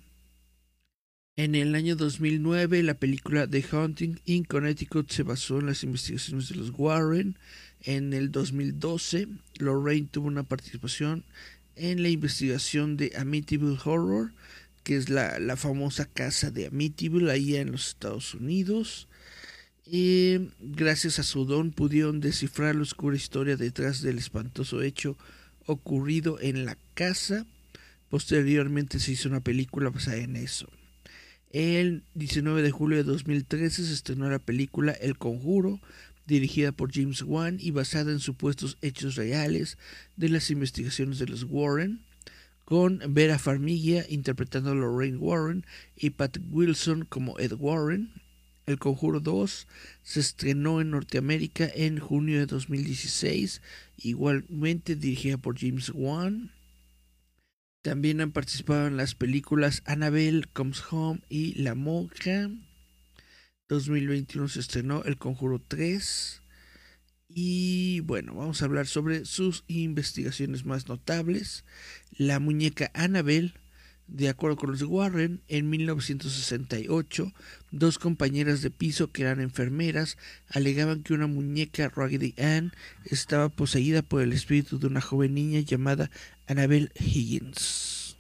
[1.37, 6.51] En el año 2009, la película The Haunting in Connecticut se basó en las investigaciones
[6.51, 7.39] de los Warren.
[7.81, 9.27] En el 2012,
[9.59, 11.25] Lorraine tuvo una participación
[11.81, 14.33] en la investigación de Amityville Horror,
[14.83, 19.09] que es la, famosa casa de Amityville ahí en los Estados Unidos.
[19.87, 25.17] Y gracias a su don pudieron descifrar la oscura historia detrás del espantoso hecho
[25.65, 27.47] ocurrido en la casa.
[28.11, 30.69] Posteriormente se hizo una película basada en eso.
[31.51, 35.81] El 19 de julio de 2013 se estrenó la película El Conjuro,
[36.31, 39.77] dirigida por James Wan y basada en supuestos hechos reales
[40.17, 42.01] de las investigaciones de los Warren,
[42.65, 45.67] con Vera Farmiga interpretando a Lorraine Warren
[45.97, 48.13] y Pat Wilson como Ed Warren.
[48.67, 49.67] El Conjuro 2
[50.05, 53.61] se estrenó en Norteamérica en junio de 2016,
[53.99, 56.53] igualmente dirigida por James Wan.
[57.83, 62.51] También han participado en las películas Annabelle Comes Home y La Monja.
[63.75, 66.43] 2021 se estrenó El Conjuro 3.
[67.29, 71.65] Y bueno, vamos a hablar sobre sus investigaciones más notables.
[72.11, 73.55] La muñeca Annabelle
[74.13, 77.33] de acuerdo con los Warren, en 1968,
[77.71, 82.73] dos compañeras de piso que eran enfermeras alegaban que una muñeca Raggedy Ann
[83.05, 86.11] estaba poseída por el espíritu de una joven niña llamada
[86.49, 88.17] Annabelle Higgins.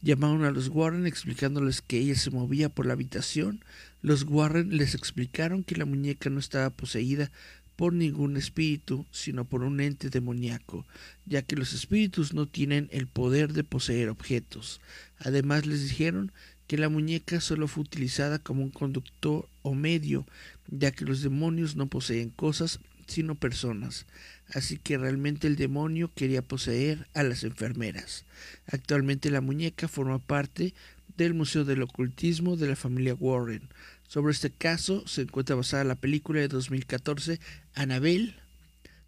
[0.00, 3.62] Llamaron a los Warren explicándoles que ella se movía por la habitación.
[4.02, 7.30] Los Warren les explicaron que la muñeca no estaba poseída
[7.76, 10.86] por ningún espíritu, sino por un ente demoníaco,
[11.26, 14.80] ya que los espíritus no tienen el poder de poseer objetos.
[15.18, 16.32] Además les dijeron
[16.66, 20.26] que la muñeca solo fue utilizada como un conductor o medio,
[20.68, 24.06] ya que los demonios no poseen cosas, sino personas.
[24.52, 28.24] Así que realmente el demonio quería poseer a las enfermeras.
[28.66, 30.74] Actualmente la muñeca forma parte
[31.16, 33.68] del Museo del Ocultismo de la familia Warren.
[34.08, 37.40] Sobre este caso se encuentra basada la película de 2014
[37.74, 38.34] Annabelle,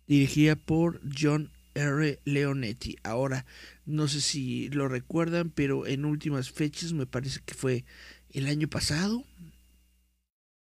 [0.06, 2.18] dirigida por John R.
[2.24, 2.96] Leonetti.
[3.04, 3.46] Ahora,
[3.86, 7.84] no sé si lo recuerdan, pero en últimas fechas, me parece que fue
[8.30, 9.24] el año pasado,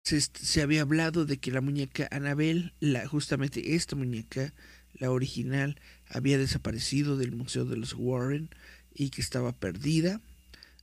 [0.02, 4.54] se, había hablado de que la muñeca Annabelle, la, justamente esta muñeca,
[4.94, 8.48] la original, había desaparecido del Museo de los Warren
[8.94, 10.20] y que estaba perdida.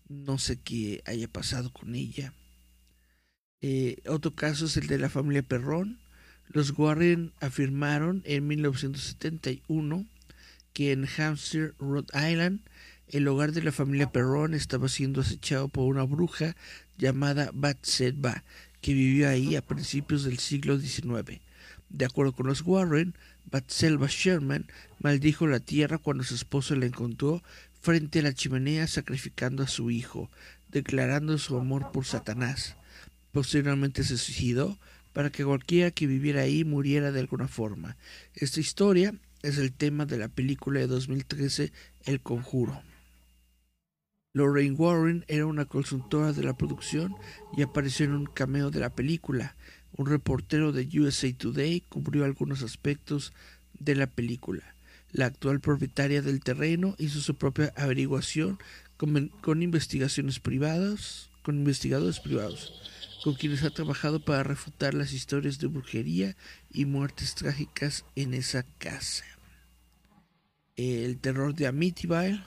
[0.07, 2.33] No sé qué haya pasado con ella.
[3.61, 5.99] Eh, otro caso es el de la familia Perrón.
[6.47, 10.05] Los Warren afirmaron en 1971
[10.73, 12.61] que en Hampshire, Rhode Island,
[13.07, 16.55] el hogar de la familia Perrón estaba siendo acechado por una bruja
[16.97, 18.43] llamada Batseba,
[18.81, 21.41] que vivió ahí a principios del siglo XIX.
[21.89, 23.15] De acuerdo con los Warren,
[23.45, 24.67] Batselva Sherman
[24.99, 27.41] maldijo la tierra cuando su esposo la encontró
[27.85, 30.31] frente a la chimenea sacrificando a su hijo,
[30.69, 32.77] declarando su amor por Satanás.
[33.31, 34.79] Posteriormente se suicidó
[35.13, 37.95] para que cualquiera que viviera ahí muriera de alguna forma.
[38.33, 41.71] Esta historia es el tema de la película de 2013
[42.05, 42.81] El Conjuro.
[44.33, 47.13] Lorraine Warren era una consultora de la producción
[47.55, 49.55] y apareció en un cameo de la película.
[49.95, 53.31] Un reportero de USA Today cubrió algunos aspectos
[53.77, 54.74] de la película.
[55.15, 58.59] La actual propietaria del terreno hizo su propia averiguación
[58.97, 62.73] con, investigaciones privadas, con investigadores privados,
[63.23, 66.35] con quienes ha trabajado para refutar las historias de brujería
[66.69, 69.23] y muertes trágicas en esa casa.
[70.75, 72.43] El terror de Amityville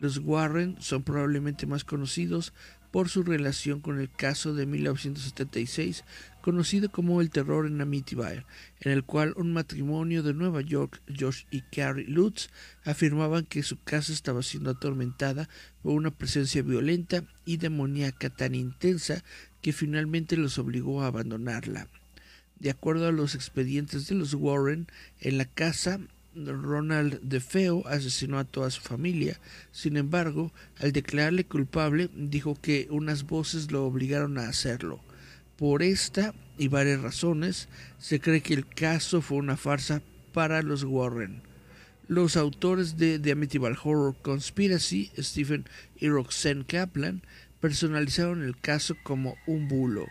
[0.00, 2.52] los Warren son probablemente más conocidos
[2.90, 6.04] por su relación con el caso de 1976,
[6.40, 8.44] conocido como el terror en Amityville,
[8.80, 12.48] en el cual un matrimonio de Nueva York, Josh y Carrie Lutz,
[12.84, 15.48] afirmaban que su casa estaba siendo atormentada
[15.82, 19.22] por una presencia violenta y demoníaca tan intensa
[19.62, 21.88] que finalmente los obligó a abandonarla.
[22.58, 24.86] De acuerdo a los expedientes de los Warren,
[25.20, 26.00] en la casa
[26.34, 29.38] Ronald DeFeo asesinó a toda su familia.
[29.72, 35.00] Sin embargo, al declararle culpable, dijo que unas voces lo obligaron a hacerlo.
[35.56, 40.84] Por esta y varias razones, se cree que el caso fue una farsa para los
[40.84, 41.42] Warren.
[42.06, 45.66] Los autores de The Amityville Horror Conspiracy, Stephen
[45.96, 47.22] y Roxanne Kaplan,
[47.60, 50.06] personalizaron el caso como un bulo.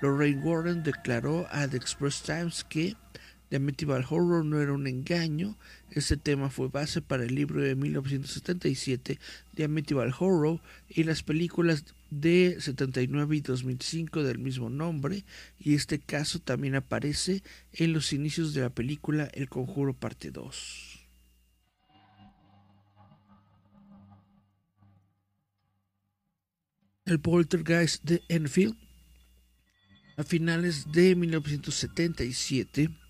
[0.00, 2.96] Lorraine Warren declaró a The Express Times que
[3.52, 5.58] The Amityville Horror no era un engaño.
[5.90, 9.18] Este tema fue base para el libro de 1977
[9.52, 15.26] de Amityville Horror y las películas de 79 y 2005 del mismo nombre.
[15.58, 17.42] Y este caso también aparece
[17.74, 21.06] en los inicios de la película El Conjuro Parte 2.
[27.04, 28.78] El Poltergeist de Enfield.
[30.16, 33.01] A finales de 1977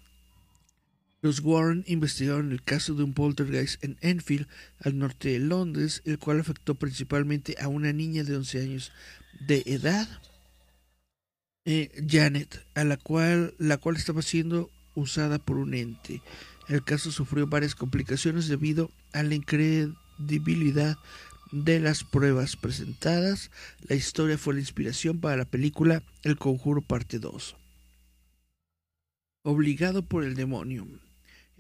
[1.23, 4.49] los Warren investigaron el caso de un poltergeist en Enfield,
[4.81, 8.93] al norte de Londres, el cual afectó principalmente a una niña de 11 años
[9.47, 10.09] de edad,
[11.64, 16.20] eh, Janet, a la cual, la cual estaba siendo usada por un ente.
[16.68, 20.99] El caso sufrió varias complicaciones debido a la incredibilidad
[21.53, 23.53] de las pruebas presentadas.
[23.87, 27.55] La historia fue la inspiración para la película El Conjuro Parte 2.
[29.45, 30.89] Obligado por el demonio.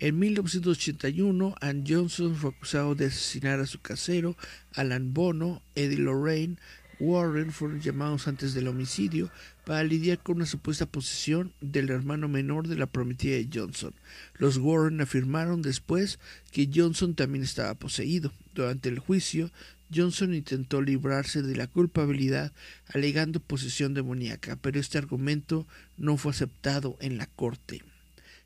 [0.02, 4.36] En 1981, Ann Johnson fue acusado de asesinar a su casero,
[4.74, 6.56] Alan Bono, Eddie Lorraine,
[6.98, 9.30] Warren fueron llamados antes del homicidio
[9.64, 13.94] para lidiar con una supuesta posesión del hermano menor de la prometida de Johnson.
[14.38, 16.18] Los Warren afirmaron después
[16.50, 18.32] que Johnson también estaba poseído.
[18.56, 19.52] Durante el juicio,
[19.94, 22.50] Johnson intentó librarse de la culpabilidad
[22.92, 25.64] alegando posesión demoníaca, pero este argumento
[25.96, 27.84] no fue aceptado en la corte.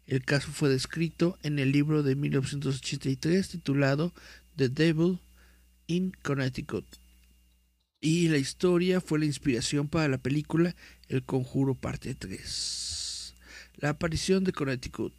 [0.07, 4.15] El caso fue descrito en el libro de 1983 titulado
[4.55, 5.19] The Devil
[5.89, 6.87] in Connecticut.
[8.01, 10.77] Y la historia fue la inspiración para la película
[11.09, 13.35] El Conjuro Parte 3.
[13.79, 15.13] La aparición de Connecticut.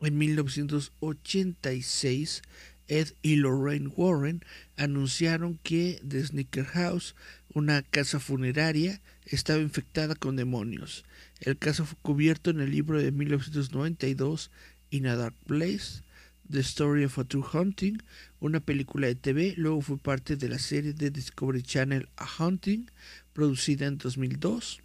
[0.00, 2.40] En 1986,
[2.88, 4.42] Ed y Lorraine Warren
[4.76, 7.14] anunciaron que The Sneaker House,
[7.52, 11.04] una casa funeraria, estaba infectada con demonios.
[11.40, 14.50] El caso fue cubierto en el libro de 1992
[14.90, 16.02] In a Dark Place,
[16.50, 17.98] The Story of a True Hunting,
[18.40, 22.86] una película de TV, luego fue parte de la serie de Discovery Channel A Hunting,
[23.32, 24.80] producida en 2002.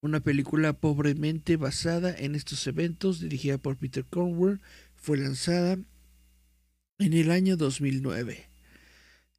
[0.00, 4.60] Una película pobremente basada en estos eventos, dirigida por Peter Cornwell,
[4.94, 5.78] fue lanzada
[6.98, 8.48] en el año 2009.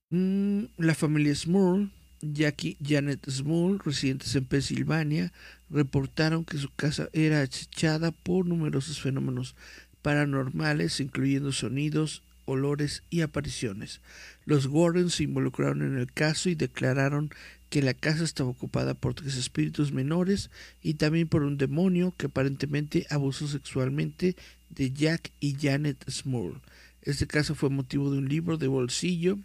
[0.09, 1.91] Mm, la familia Smurl
[2.21, 5.31] Jackie Janet Small, residentes en Pensilvania,
[5.69, 9.55] reportaron que su casa era acechada por numerosos fenómenos
[10.01, 14.01] paranormales, incluyendo sonidos, olores y apariciones.
[14.45, 17.29] Los Warren se involucraron en el caso y declararon
[17.69, 20.49] que la casa estaba ocupada por tres espíritus menores
[20.81, 24.35] y también por un demonio que aparentemente abusó sexualmente
[24.69, 26.61] de Jack y Janet Small.
[27.03, 29.37] Este caso fue motivo de un libro de bolsillo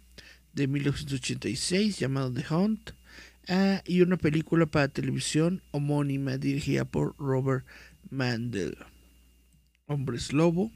[0.55, 2.91] de 1986 llamado The Hunt
[3.49, 7.65] ah, y una película para televisión homónima dirigida por Robert
[8.09, 8.77] Mandel.
[9.85, 10.71] Hombres Lobo.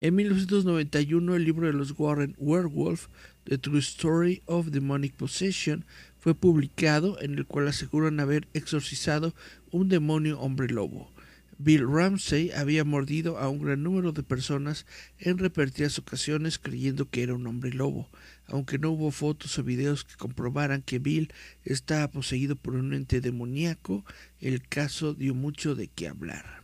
[0.00, 3.08] En 1991 el libro de los Warren Werewolf,
[3.44, 5.84] The True Story of Demonic Possession,
[6.18, 9.34] fue publicado en el cual aseguran haber exorcizado
[9.70, 11.10] un demonio hombre lobo.
[11.58, 14.86] Bill Ramsey había mordido a un gran número de personas
[15.18, 18.10] en repetidas ocasiones creyendo que era un hombre lobo,
[18.46, 21.32] aunque no hubo fotos o videos que comprobaran que Bill
[21.64, 24.04] estaba poseído por un ente demoníaco,
[24.40, 26.62] el caso dio mucho de qué hablar.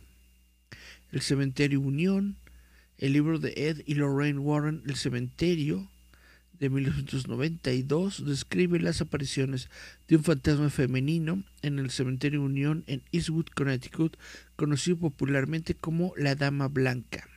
[1.11, 2.37] El cementerio Unión,
[2.97, 5.89] el libro de Ed y Lorraine Warren, El cementerio,
[6.61, 9.67] de 1992 describe las apariciones
[10.07, 14.15] de un fantasma femenino en el cementerio Unión en Eastwood, Connecticut,
[14.55, 17.30] conocido popularmente como la Dama Blanca.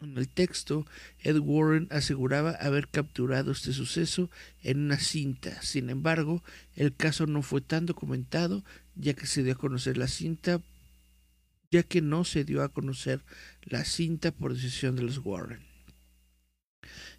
[0.00, 0.86] En el texto,
[1.18, 4.30] Ed Warren aseguraba haber capturado este suceso
[4.62, 5.60] en una cinta.
[5.62, 6.44] Sin embargo,
[6.76, 10.62] el caso no fue tan documentado, ya que se dio a conocer la cinta,
[11.70, 13.24] ya que no se dio a conocer
[13.62, 15.66] la cinta por decisión de los Warren.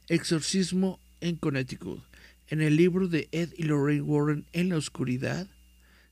[0.08, 2.02] Exorcismo en Connecticut.
[2.48, 5.48] En el libro de Ed y Lorraine Warren En la Oscuridad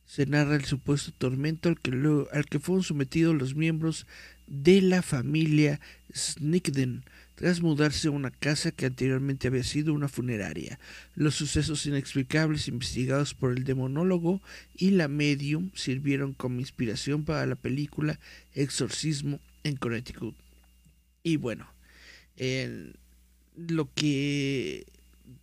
[0.05, 1.91] se narra el supuesto tormento al que,
[2.31, 4.05] al que fueron sometidos los miembros
[4.47, 5.79] de la familia
[6.15, 7.03] Snickden
[7.35, 10.79] tras mudarse a una casa que anteriormente había sido una funeraria.
[11.13, 14.41] Los sucesos inexplicables investigados por el demonólogo
[14.75, 18.19] y la medium sirvieron como inspiración para la película
[18.55, 20.35] Exorcismo en Connecticut.
[21.21, 21.67] Y bueno,
[23.55, 24.87] lo que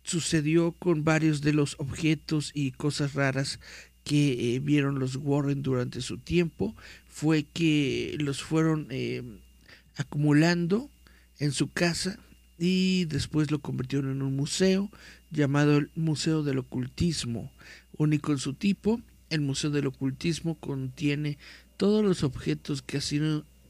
[0.03, 3.59] sucedió con varios de los objetos y cosas raras
[4.05, 6.75] que eh, vieron los Warren durante su tiempo
[7.07, 9.23] fue que los fueron eh,
[9.97, 10.89] acumulando
[11.39, 12.17] en su casa
[12.57, 14.89] y después lo convirtieron en un museo
[15.31, 17.51] llamado el Museo del Ocultismo,
[17.97, 19.01] único en su tipo.
[19.29, 21.37] El Museo del Ocultismo contiene
[21.75, 22.99] todos los objetos que,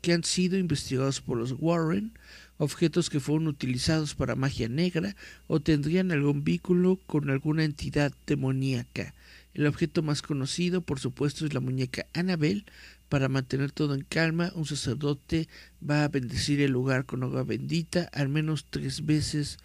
[0.01, 2.11] que han sido investigados por los Warren,
[2.57, 5.15] objetos que fueron utilizados para magia negra
[5.47, 9.13] o tendrían algún vínculo con alguna entidad demoníaca.
[9.56, 12.66] El objeto más conocido, por supuesto, es la muñeca Annabel.
[13.10, 15.47] Para mantener todo en calma, un sacerdote
[15.88, 19.58] va a bendecir el lugar con agua bendita al menos tres veces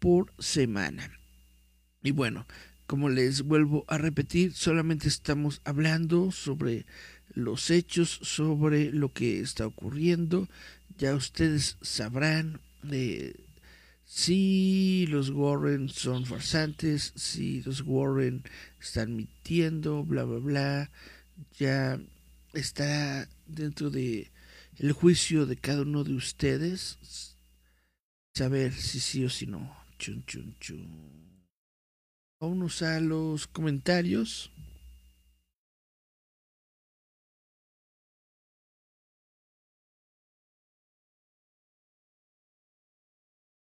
[0.00, 1.10] por semana.
[2.02, 2.46] Y bueno,
[2.88, 6.86] como les vuelvo a repetir, solamente estamos hablando sobre
[7.34, 10.48] los hechos, sobre lo que está ocurriendo
[10.98, 12.60] ya ustedes sabrán
[14.06, 18.44] si los Warren son farsantes, si los Warren
[18.80, 20.90] están mintiendo, bla, bla, bla.
[21.58, 22.00] Ya
[22.54, 24.30] está dentro de
[24.78, 27.36] el juicio de cada uno de ustedes
[28.32, 29.76] saber si sí o si no.
[29.98, 31.46] Chun, chun, chun.
[32.38, 34.52] Vámonos a los comentarios.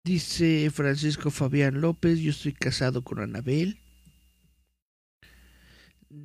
[0.05, 3.79] Dice Francisco Fabián López, yo estoy casado con Anabel.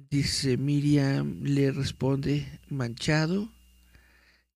[0.10, 3.50] Dice Miriam, le responde manchado.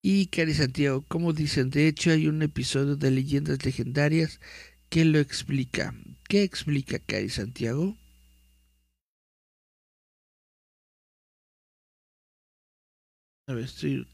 [0.03, 4.39] Y Cari Santiago, como dicen, de hecho hay un episodio de leyendas legendarias
[4.89, 5.95] que lo explica.
[6.29, 7.97] ¿Qué explica Cari Santiago?
[13.47, 14.05] A ver, estoy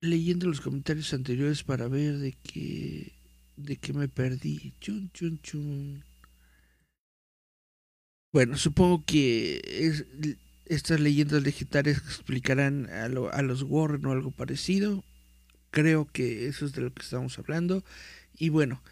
[0.00, 3.15] leyendo los comentarios anteriores para ver de qué
[3.56, 4.74] de que me perdí.
[4.80, 6.04] Chun, chun, chun.
[8.32, 10.04] Bueno, supongo que es,
[10.66, 15.04] estas leyendas legendarias explicarán a, a, los Warren o algo parecido.
[15.70, 17.84] Creo que eso es de lo que estamos hablando.
[18.36, 18.82] Y bueno.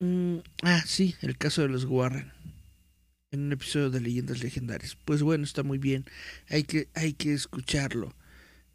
[0.00, 2.32] Mm, ah, sí, el caso de los Warren.
[3.30, 4.96] En un episodio de leyendas legendarias.
[5.04, 6.04] Pues bueno, está muy bien.
[6.48, 8.14] Hay que, hay que escucharlo.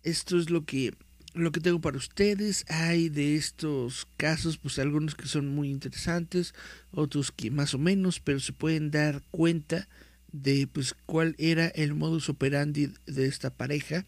[0.03, 0.93] Esto es lo que
[1.33, 2.65] lo que tengo para ustedes.
[2.69, 6.53] Hay de estos casos, pues algunos que son muy interesantes,
[6.91, 9.87] otros que más o menos, pero se pueden dar cuenta
[10.31, 14.05] de pues cuál era el modus operandi de esta pareja.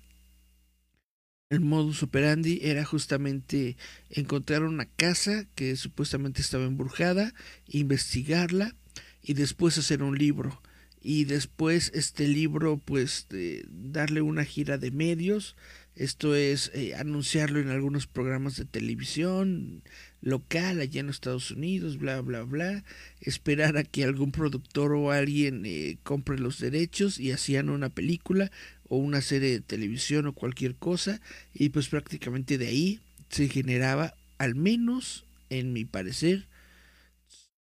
[1.50, 3.76] El modus operandi era justamente
[4.10, 7.34] encontrar una casa que supuestamente estaba embrujada,
[7.68, 8.74] investigarla
[9.22, 10.62] y después hacer un libro.
[11.04, 13.28] Y después este libro pues
[13.68, 15.56] darle una gira de medios
[15.96, 19.84] esto es eh, anunciarlo en algunos programas de televisión
[20.22, 22.84] local allá en Estados Unidos, bla, bla, bla.
[23.20, 28.52] Esperar a que algún productor o alguien eh, compre los derechos y hacían una película
[28.88, 31.20] o una serie de televisión o cualquier cosa.
[31.54, 36.48] Y pues prácticamente de ahí se generaba, al menos en mi parecer,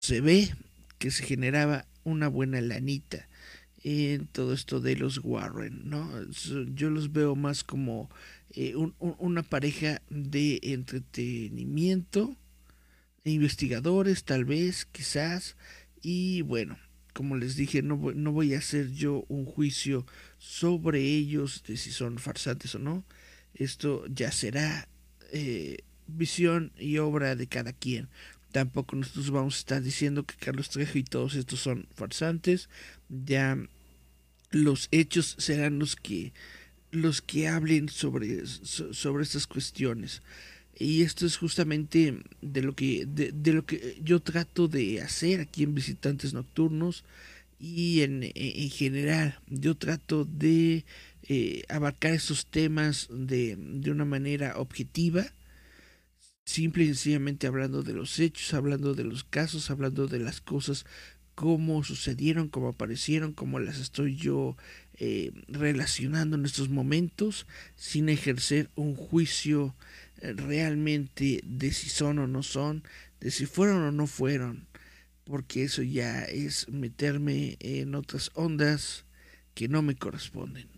[0.01, 0.55] se ve
[0.99, 3.30] que se generaba una buena lanita
[3.83, 6.11] en todo esto de los Warren, ¿no?
[6.75, 8.11] Yo los veo más como
[8.51, 12.37] eh, una pareja de entretenimiento,
[13.25, 15.57] investigadores tal vez, quizás,
[16.03, 16.79] y bueno,
[17.13, 20.07] como les dije, no, voy a hacer yo un juicio
[20.39, 23.05] sobre ellos de si son farsantes o no.
[23.55, 24.89] Esto ya será
[25.33, 28.09] eh, visión y obra de cada quien.
[28.53, 32.69] Tampoco nosotros vamos a estar diciendo que Carlos Trejo y todos estos son farsantes.
[33.09, 33.57] Ya
[34.51, 36.33] los hechos serán los que
[36.91, 40.23] los que hablen sobre, sobre estas cuestiones.
[40.77, 45.63] Y esto es justamente de lo que de, lo que yo trato de hacer aquí
[45.63, 47.05] en Visitantes Nocturnos
[47.61, 49.39] y en, en general.
[49.47, 50.85] Yo trato de
[51.29, 55.27] eh, abarcar esos temas de, de una manera objetiva
[56.51, 60.85] simple y sencillamente hablando de los hechos, hablando de los casos, hablando de las cosas
[61.41, 64.59] cómo sucedieron, cómo aparecieron, cómo las estoy yo
[64.99, 67.47] eh, relacionando en estos momentos,
[67.77, 69.75] sin ejercer un juicio
[70.21, 72.83] eh, realmente de si son o no son,
[73.21, 74.67] de si fueron o no fueron,
[75.25, 79.07] porque eso ya es meterme en otras ondas
[79.55, 80.69] que no me corresponden.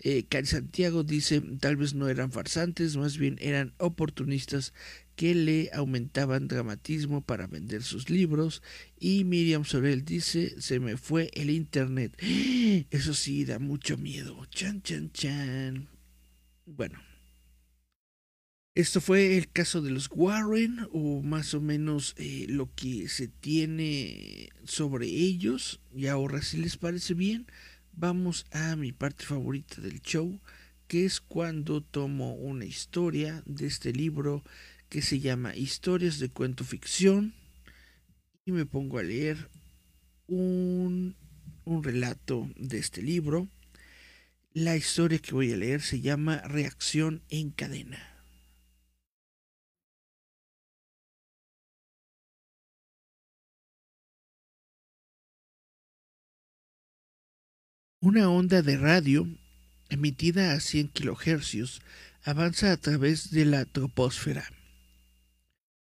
[0.00, 4.72] Eh, Cari Santiago dice, tal vez no eran farsantes, más bien eran oportunistas
[5.18, 8.62] que le aumentaban dramatismo para vender sus libros.
[9.00, 12.16] Y Miriam Sorel dice, se me fue el internet.
[12.92, 14.46] Eso sí, da mucho miedo.
[14.50, 15.88] Chan, chan, chan.
[16.66, 17.02] Bueno.
[18.76, 23.26] Esto fue el caso de los Warren, o más o menos eh, lo que se
[23.26, 25.80] tiene sobre ellos.
[25.92, 27.48] Y ahora, si les parece bien,
[27.90, 30.40] vamos a mi parte favorita del show,
[30.86, 34.44] que es cuando tomo una historia de este libro
[34.88, 37.34] que se llama Historias de Cuento Ficción
[38.44, 39.50] y me pongo a leer
[40.26, 41.16] un,
[41.64, 43.48] un relato de este libro.
[44.52, 48.14] La historia que voy a leer se llama Reacción en cadena.
[58.00, 59.26] Una onda de radio
[59.90, 61.80] emitida a 100 kHz
[62.22, 64.57] avanza a través de la troposfera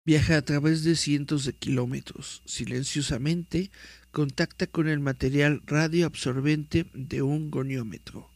[0.09, 3.70] Viaja a través de cientos de kilómetros, silenciosamente
[4.11, 8.30] contacta con el material radioabsorbente de un goniómetro.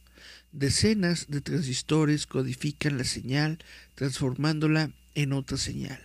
[0.51, 3.57] Decenas de transistores codifican la señal
[3.95, 5.99] transformándola en otra señal,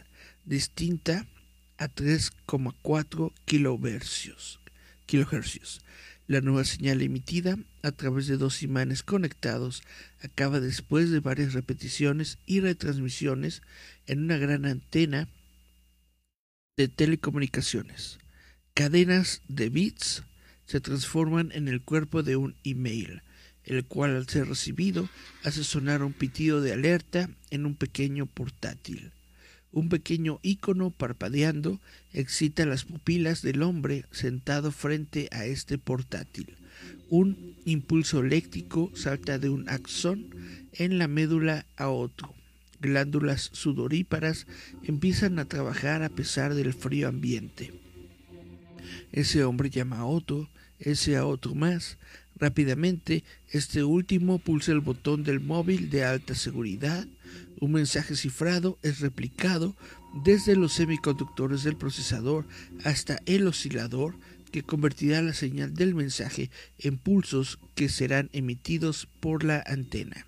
[0.46, 1.26] distinta
[1.76, 4.60] a 3,4 kilohercios.
[6.28, 9.82] La nueva señal emitida a través de dos imanes conectados
[10.22, 13.60] acaba después de varias repeticiones y retransmisiones
[14.06, 15.28] en una gran antena
[16.78, 18.20] de telecomunicaciones.
[18.72, 20.22] Cadenas de bits
[20.64, 23.22] se transforman en el cuerpo de un email,
[23.64, 25.08] el cual al ser recibido
[25.42, 29.10] hace sonar un pitido de alerta en un pequeño portátil.
[29.72, 31.80] Un pequeño icono parpadeando
[32.12, 36.56] excita las pupilas del hombre sentado frente a este portátil.
[37.10, 40.30] Un impulso eléctrico salta de un axón
[40.74, 42.37] en la médula a otro
[42.80, 44.46] glándulas sudoríparas
[44.82, 47.72] empiezan a trabajar a pesar del frío ambiente.
[49.12, 50.48] Ese hombre llama a Otto,
[50.78, 51.98] ese a otro más.
[52.36, 57.06] Rápidamente, este último pulsa el botón del móvil de alta seguridad.
[57.60, 59.74] Un mensaje cifrado es replicado
[60.24, 62.46] desde los semiconductores del procesador
[62.84, 64.14] hasta el oscilador
[64.52, 70.26] que convertirá la señal del mensaje en pulsos que serán emitidos por la antena.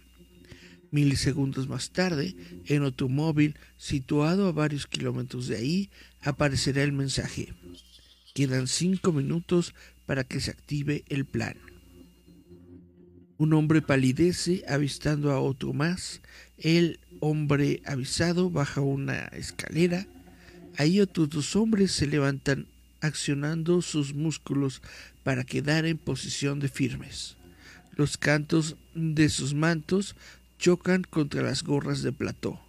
[0.90, 2.34] Milisegundos más tarde,
[2.66, 7.54] en otro móvil situado a varios kilómetros de ahí, aparecerá el mensaje.
[8.34, 9.74] Quedan cinco minutos
[10.06, 11.56] para que se active el plan.
[13.38, 16.20] Un hombre palidece avistando a otro más.
[16.58, 20.06] El hombre avisado baja una escalera.
[20.76, 22.66] Ahí otros dos hombres se levantan
[23.00, 24.82] accionando sus músculos
[25.22, 27.36] para quedar en posición de firmes.
[27.96, 30.16] Los cantos de sus mantos
[30.60, 32.60] chocan contra las gorras de plató.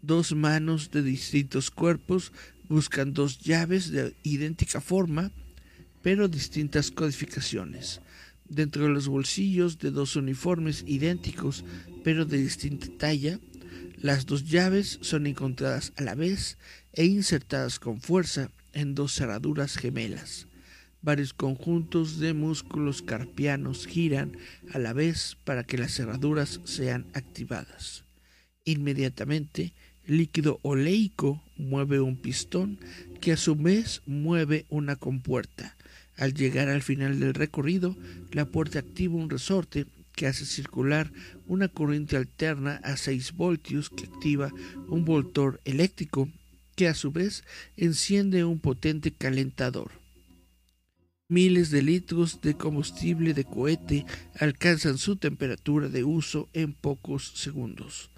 [0.00, 2.32] Dos manos de distintos cuerpos
[2.68, 5.30] buscan dos llaves de idéntica forma,
[6.02, 8.00] pero distintas codificaciones.
[8.48, 11.62] Dentro de los bolsillos de dos uniformes idénticos,
[12.02, 13.38] pero de distinta talla,
[14.00, 16.56] las dos llaves son encontradas a la vez
[16.94, 20.46] e insertadas con fuerza en dos cerraduras gemelas.
[21.06, 24.36] Varios conjuntos de músculos carpianos giran
[24.72, 28.02] a la vez para que las cerraduras sean activadas.
[28.64, 29.72] Inmediatamente,
[30.04, 32.80] el líquido oleico mueve un pistón
[33.20, 35.76] que a su vez mueve una compuerta.
[36.16, 37.96] Al llegar al final del recorrido,
[38.32, 41.12] la puerta activa un resorte que hace circular
[41.46, 44.50] una corriente alterna a 6 voltios que activa
[44.88, 46.28] un voltor eléctrico
[46.74, 47.44] que a su vez
[47.76, 50.04] enciende un potente calentador.
[51.28, 54.06] Miles de litros de combustible de cohete
[54.38, 58.12] alcanzan su temperatura de uso en pocos segundos.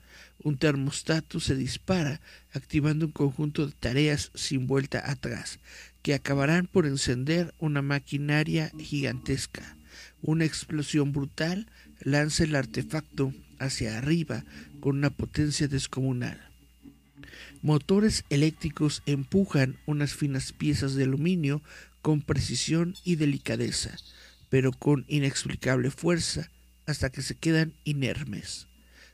[0.44, 2.20] un termostato se dispara,
[2.52, 5.58] activando un conjunto de tareas sin vuelta atrás,
[6.02, 9.78] que acabarán por encender una maquinaria gigantesca.
[10.20, 11.66] Una explosión brutal
[12.00, 14.44] lanza el artefacto hacia arriba
[14.80, 16.48] con una potencia descomunal.
[17.62, 21.62] Motores eléctricos empujan unas finas piezas de aluminio
[22.02, 23.96] con precisión y delicadeza,
[24.48, 26.50] pero con inexplicable fuerza,
[26.86, 28.66] hasta que se quedan inermes.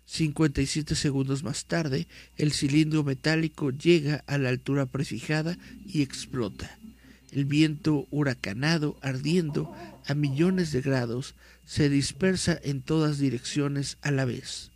[0.06, 2.06] 57 segundos más tarde,
[2.36, 6.78] el cilindro metálico llega a la altura prefijada y explota.
[7.32, 9.74] El viento huracanado, ardiendo
[10.06, 14.70] a millones de grados, se dispersa en todas direcciones a la vez.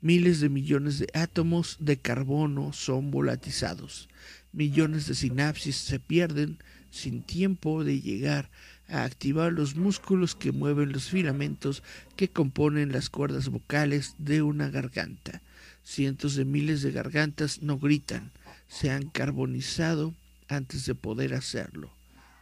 [0.00, 4.08] Miles de millones de átomos de carbono son volatizados.
[4.52, 6.58] Millones de sinapsis se pierden
[6.90, 8.50] sin tiempo de llegar
[8.88, 11.82] a activar los músculos que mueven los filamentos
[12.16, 15.42] que componen las cuerdas vocales de una garganta.
[15.82, 18.32] Cientos de miles de gargantas no gritan,
[18.68, 20.14] se han carbonizado
[20.48, 21.90] antes de poder hacerlo.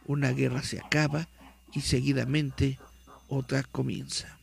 [0.05, 1.27] Una guerra se acaba
[1.73, 2.79] y seguidamente
[3.27, 4.39] otra comienza.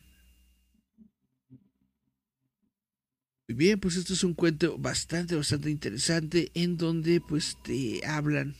[3.47, 8.55] Muy bien, pues esto es un cuento bastante, bastante interesante en donde pues te hablan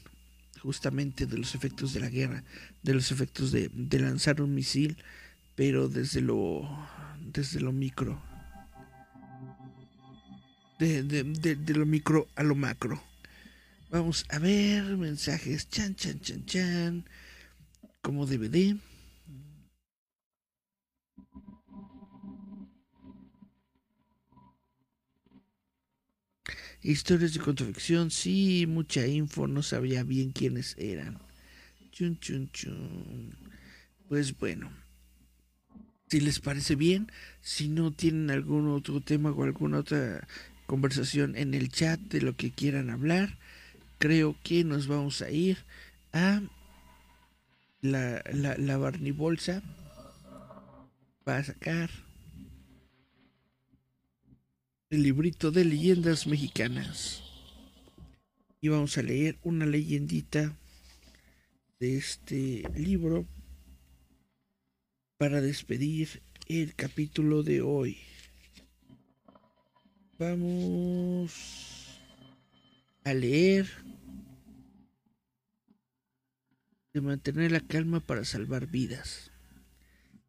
[0.64, 2.44] justamente de los efectos de la guerra,
[2.82, 4.98] de los efectos de, lanzar un misil,
[5.56, 6.68] pero desde lo,
[7.20, 8.22] desde lo micro.
[10.80, 13.02] De, de, lo micro a lo macro.
[13.92, 15.70] Vamos a ver mensajes.
[15.70, 17.06] Chan, chan, chan, chan.
[18.02, 18.76] Como DVD.
[26.84, 31.18] Historias de contraficción, sí, mucha info, no sabía bien quiénes eran.
[31.92, 33.34] Chun, chun, chun.
[34.10, 34.70] Pues bueno,
[36.10, 37.10] si les parece bien,
[37.40, 40.28] si no tienen algún otro tema o alguna otra
[40.66, 43.38] conversación en el chat de lo que quieran hablar,
[43.98, 45.60] creo que nos vamos a ir
[46.12, 46.42] a
[47.80, 49.64] la, la, la Barnibolsa.
[51.26, 51.90] Va a sacar
[54.94, 57.24] el librito de leyendas mexicanas.
[58.62, 60.56] Y vamos a leer una leyendita
[61.80, 63.26] de este libro
[65.18, 67.98] para despedir el capítulo de hoy.
[70.20, 71.34] Vamos
[73.04, 73.68] a leer
[76.94, 79.32] de mantener la calma para salvar vidas.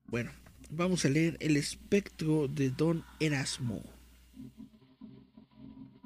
[0.07, 0.33] Bueno,
[0.71, 3.94] vamos a leer El espectro de Don Erasmo.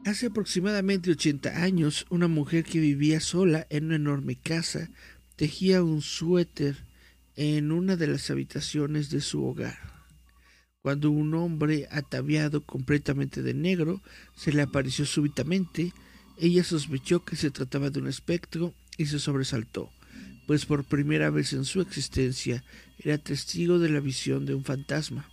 [0.08, 4.88] Hace aproximadamente 80 años, una mujer que vivía sola en una enorme casa
[5.36, 6.78] tejía un suéter
[7.36, 9.76] en una de las habitaciones de su hogar.
[10.80, 14.00] Cuando un hombre ataviado completamente de negro
[14.34, 15.92] se le apareció súbitamente,
[16.38, 19.90] ella sospechó que se trataba de un espectro y se sobresaltó,
[20.46, 22.64] pues por primera vez en su existencia
[22.98, 25.28] era testigo de la visión de un fantasma.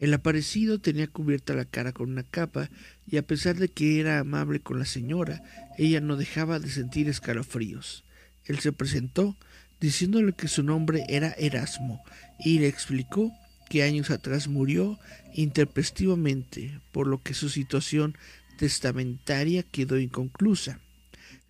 [0.00, 2.70] El aparecido tenía cubierta la cara con una capa
[3.06, 5.42] y a pesar de que era amable con la señora,
[5.76, 8.02] ella no dejaba de sentir escalofríos.
[8.46, 9.36] Él se presentó
[9.78, 12.02] diciéndole que su nombre era Erasmo
[12.38, 13.30] y le explicó
[13.68, 14.98] que años atrás murió
[15.34, 18.16] intempestivamente, por lo que su situación
[18.58, 20.80] testamentaria quedó inconclusa.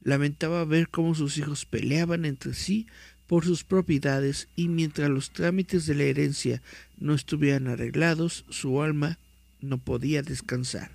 [0.03, 2.86] Lamentaba ver cómo sus hijos peleaban entre sí
[3.31, 6.62] por sus propiedades y mientras los trámites de la herencia
[6.99, 9.20] no estuvieran arreglados, su alma
[9.61, 10.91] no podía descansar.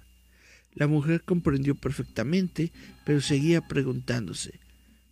[0.74, 2.74] La mujer comprendió perfectamente,
[3.06, 4.60] pero seguía preguntándose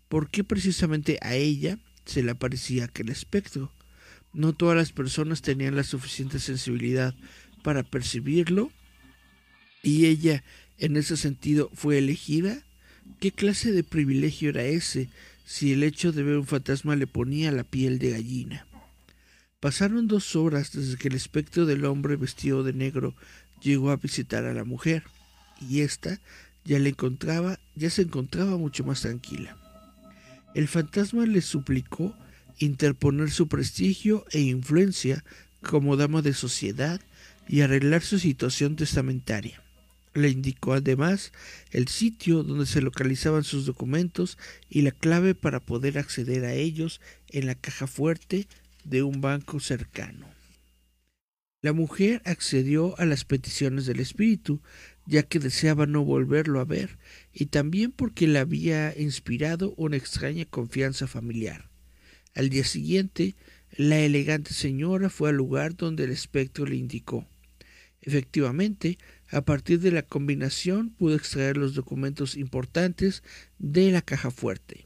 [0.10, 3.72] por qué precisamente a ella se le aparecía aquel espectro.
[4.34, 7.16] No todas las personas tenían la suficiente sensibilidad
[7.64, 8.70] para percibirlo
[9.82, 10.44] y ella
[10.78, 12.66] en ese sentido fue elegida.
[13.22, 15.08] ¿Qué clase de privilegio era ese
[15.46, 18.66] si el hecho de ver un fantasma le ponía la piel de gallina.
[19.60, 23.16] Pasaron dos horas desde que el espectro del hombre vestido de negro
[23.62, 25.04] llegó a visitar a la mujer,
[25.62, 26.20] y ésta
[26.66, 29.58] ya le encontraba, ya se encontraba mucho más tranquila.
[30.54, 32.16] El fantasma le suplicó
[32.60, 35.24] interponer su prestigio e influencia
[35.62, 37.02] como dama de sociedad
[37.48, 39.62] y arreglar su situación testamentaria.
[40.14, 41.32] Le indicó además
[41.72, 44.38] el sitio donde se localizaban sus documentos
[44.70, 48.48] y la clave para poder acceder a ellos en la caja fuerte
[48.84, 50.28] de un banco cercano.
[51.62, 54.62] La mujer accedió a las peticiones del espíritu,
[55.06, 56.98] ya que deseaba no volverlo a ver,
[57.34, 61.70] y también porque le había inspirado una extraña confianza familiar.
[62.36, 63.36] Al día siguiente,
[63.72, 67.26] la elegante señora fue al lugar donde el espectro le indicó.
[68.02, 68.98] Efectivamente,
[69.34, 73.24] A partir de la combinación pudo extraer los documentos importantes
[73.58, 74.86] de la caja fuerte.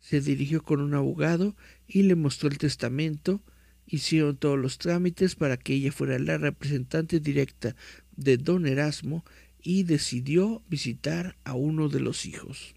[0.00, 1.56] Se dirigió con un abogado
[1.88, 3.42] y le mostró el testamento.
[3.86, 7.74] Hicieron todos los trámites para que ella fuera la representante directa
[8.14, 9.24] de don Erasmo
[9.62, 12.74] y decidió visitar a uno de los hijos.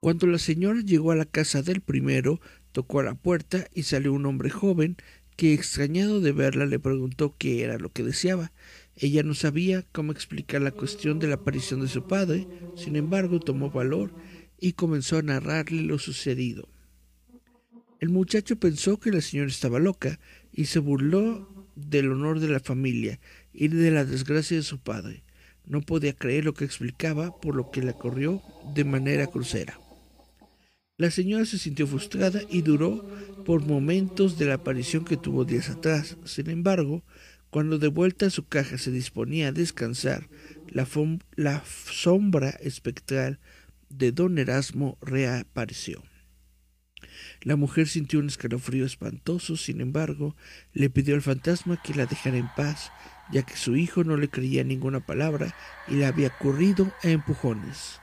[0.00, 2.40] Cuando la señora llegó a la casa del primero,
[2.72, 4.96] tocó a la puerta y salió un hombre joven
[5.36, 8.52] que, extrañado de verla, le preguntó qué era lo que deseaba.
[8.96, 13.40] Ella no sabía cómo explicar la cuestión de la aparición de su padre, sin embargo
[13.40, 14.12] tomó valor
[14.60, 16.68] y comenzó a narrarle lo sucedido.
[18.00, 20.20] El muchacho pensó que la señora estaba loca
[20.52, 23.18] y se burló del honor de la familia
[23.52, 25.24] y de la desgracia de su padre.
[25.66, 28.42] No podía creer lo que explicaba, por lo que le corrió
[28.74, 29.80] de manera crucera.
[30.96, 33.04] La señora se sintió frustrada y duró
[33.44, 36.16] por momentos de la aparición que tuvo días atrás.
[36.24, 37.02] Sin embargo,
[37.54, 40.28] cuando de vuelta a su caja se disponía a descansar,
[40.66, 40.88] la,
[41.36, 43.38] la sombra espectral
[43.88, 46.02] de don Erasmo reapareció.
[47.42, 50.34] La mujer sintió un escalofrío espantoso, sin embargo,
[50.72, 52.90] le pidió al fantasma que la dejara en paz,
[53.30, 55.54] ya que su hijo no le creía ninguna palabra
[55.86, 58.00] y le había corrido a empujones.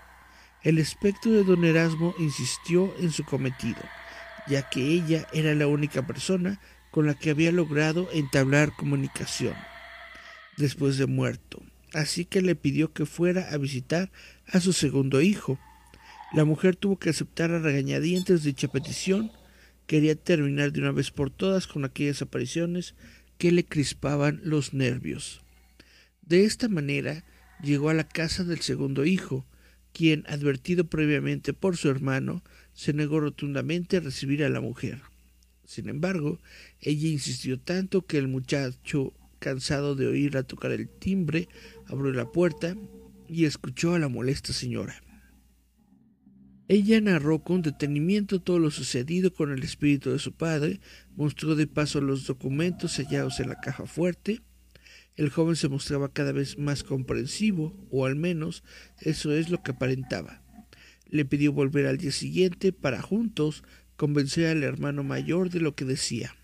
[0.63, 3.81] El espectro de don Erasmo insistió en su cometido,
[4.47, 6.61] ya que ella era la única persona
[6.91, 9.55] con la que había logrado entablar comunicación
[10.57, 11.63] después de muerto,
[11.93, 14.11] así que le pidió que fuera a visitar
[14.47, 15.57] a su segundo hijo.
[16.33, 19.31] La mujer tuvo que aceptar a regañadientes dicha petición,
[19.87, 22.95] quería terminar de una vez por todas con aquellas apariciones
[23.37, 25.41] que le crispaban los nervios.
[26.21, 27.25] De esta manera
[27.61, 29.45] llegó a la casa del segundo hijo,
[29.93, 35.01] quien, advertido previamente por su hermano, se negó rotundamente a recibir a la mujer.
[35.71, 36.41] Sin embargo,
[36.81, 41.47] ella insistió tanto que el muchacho, cansado de oírla tocar el timbre,
[41.85, 42.75] abrió la puerta
[43.29, 45.01] y escuchó a la molesta señora.
[46.67, 50.81] Ella narró con detenimiento todo lo sucedido con el espíritu de su padre,
[51.15, 54.41] mostró de paso los documentos sellados en la caja fuerte,
[55.15, 58.65] el joven se mostraba cada vez más comprensivo, o al menos
[58.99, 60.41] eso es lo que aparentaba.
[61.07, 63.63] Le pidió volver al día siguiente para juntos
[64.01, 66.35] convencer al hermano mayor de lo que decía.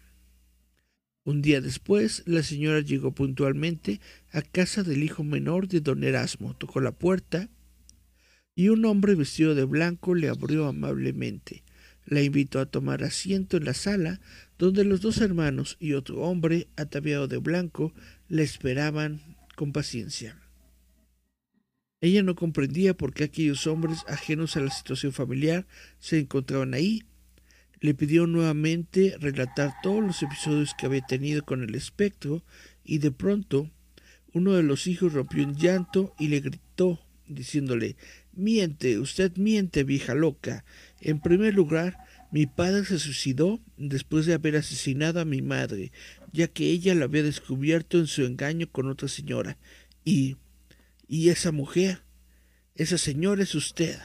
[1.24, 4.00] Un día después, la señora llegó puntualmente
[4.32, 7.50] a casa del hijo menor de don Erasmo, tocó la puerta
[8.54, 11.64] y un hombre vestido de blanco le abrió amablemente.
[12.06, 14.22] La invitó a tomar asiento en la sala,
[14.60, 17.92] donde los dos hermanos y otro hombre ataviado de blanco
[18.28, 19.20] le esperaban
[19.56, 20.38] con paciencia.
[22.02, 25.66] Ella no comprendía por qué aquellos hombres ajenos a la situación familiar
[25.98, 27.02] se encontraban ahí.
[27.80, 32.44] Le pidió nuevamente relatar todos los episodios que había tenido con el espectro
[32.84, 33.70] y de pronto
[34.34, 37.96] uno de los hijos rompió un llanto y le gritó, diciéndole
[38.34, 40.64] Miente, usted miente, vieja loca.
[41.02, 41.98] En primer lugar,
[42.32, 45.92] mi padre se suicidó después de haber asesinado a mi madre,
[46.34, 49.58] ya que ella lo había descubierto en su engaño con otra señora.
[50.06, 50.38] Y...
[51.08, 52.04] y esa mujer,
[52.76, 53.98] esa señora es usted.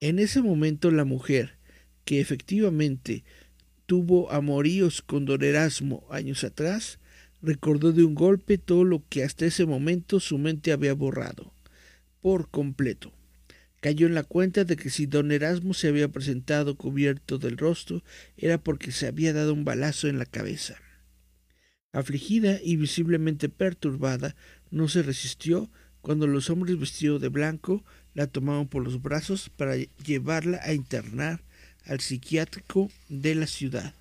[0.00, 1.58] En ese momento la mujer,
[2.04, 3.24] que efectivamente
[3.86, 6.98] tuvo amoríos con don Erasmo años atrás,
[7.40, 11.52] recordó de un golpe todo lo que hasta ese momento su mente había borrado,
[12.20, 13.12] por completo
[13.82, 18.04] cayó en la cuenta de que si don Erasmo se había presentado cubierto del rostro
[18.36, 20.76] era porque se había dado un balazo en la cabeza.
[21.90, 24.36] Afligida y visiblemente perturbada,
[24.70, 25.68] no se resistió
[26.00, 27.84] cuando los hombres vestidos de blanco
[28.14, 31.42] la tomaron por los brazos para llevarla a internar
[31.86, 33.94] al psiquiátrico de la ciudad.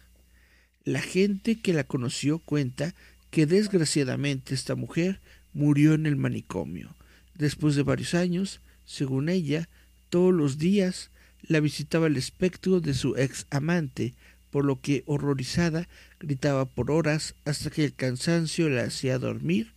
[0.84, 2.93] La gente que la conoció cuenta
[3.29, 5.19] que desgraciadamente esta mujer
[5.53, 6.95] murió en el manicomio.
[7.36, 9.69] Después de varios años, según ella,
[10.09, 11.11] todos los días
[11.47, 14.13] la visitaba el espectro de su ex amante,
[14.51, 15.88] por lo que, horrorizada,
[16.19, 19.71] gritaba por horas hasta que el cansancio la hacía dormir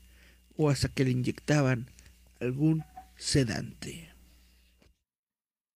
[0.57, 1.87] o hasta que le inyectaban
[2.41, 2.85] algún
[3.17, 4.14] sedante.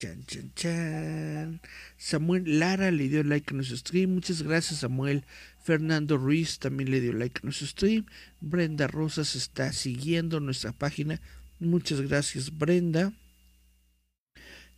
[0.00, 1.60] Chan, chan, chan.
[1.96, 4.14] Samuel Lara le dio like a nuestro stream.
[4.14, 5.24] Muchas gracias, Samuel.
[5.64, 8.06] Fernando Ruiz también le dio like a nuestro stream.
[8.40, 11.20] Brenda Rosas está siguiendo nuestra página.
[11.58, 13.12] Muchas gracias, Brenda.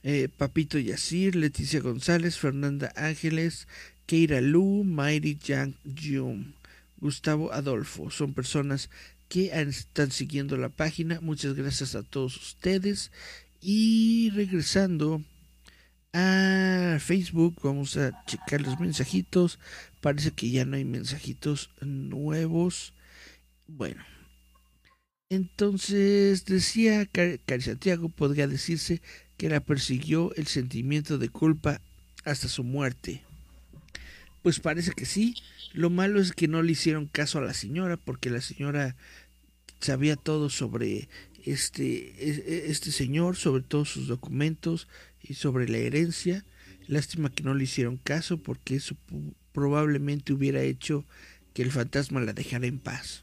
[0.02, 3.68] Eh, Papito Yacir, Leticia González, Fernanda Ángeles,
[4.06, 6.54] Keira Lu, Mayri Yang Jung,
[6.96, 8.10] Gustavo Adolfo.
[8.10, 8.88] Son personas
[9.28, 11.20] que están siguiendo la página.
[11.20, 13.10] Muchas gracias a todos ustedes.
[13.60, 15.22] Y regresando
[16.12, 19.58] a Facebook, vamos a checar los mensajitos.
[20.00, 22.94] Parece que ya no hay mensajitos nuevos.
[23.66, 24.02] Bueno,
[25.30, 29.00] Entonces decía Cari Santiago, podría decirse
[29.36, 31.80] que la persiguió el sentimiento de culpa
[32.24, 33.22] hasta su muerte.
[34.42, 35.36] Pues parece que sí.
[35.72, 38.96] Lo malo es que no le hicieron caso a la señora, porque la señora
[39.80, 41.08] sabía todo sobre
[41.44, 44.88] este, e, este señor, sobre todos sus documentos
[45.22, 46.44] y sobre la herencia.
[46.86, 48.96] Lástima que no le hicieron caso, porque eso
[49.52, 51.04] probablemente hubiera hecho
[51.54, 53.22] que el fantasma la dejara en paz.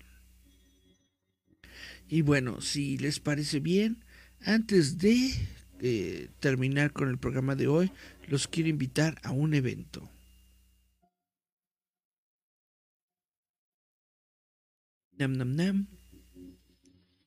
[2.09, 4.03] Y bueno, si les parece bien,
[4.41, 5.32] antes de
[5.82, 7.91] eh, terminar con el programa de hoy,
[8.28, 10.09] los quiero invitar a un evento.
[15.18, 15.96] Nam, nam, nam.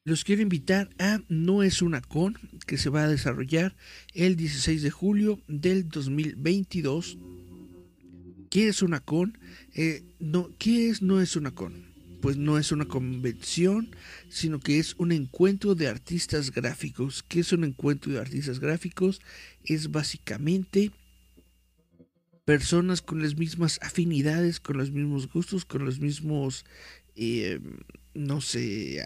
[0.03, 3.77] Los quiero invitar a No es una con, que se va a desarrollar
[4.15, 7.19] el 16 de julio del 2022.
[8.49, 9.37] ¿Qué es una con?
[9.75, 11.91] Eh, no, ¿Qué es No es una con?
[12.23, 13.95] Pues no es una convención,
[14.31, 17.23] sino que es un encuentro de artistas gráficos.
[17.23, 19.21] ¿Qué es un encuentro de artistas gráficos?
[19.65, 20.93] Es básicamente
[22.47, 26.65] personas con las mismas afinidades, con los mismos gustos, con los mismos
[27.17, 27.61] eh,
[28.15, 29.05] no sé,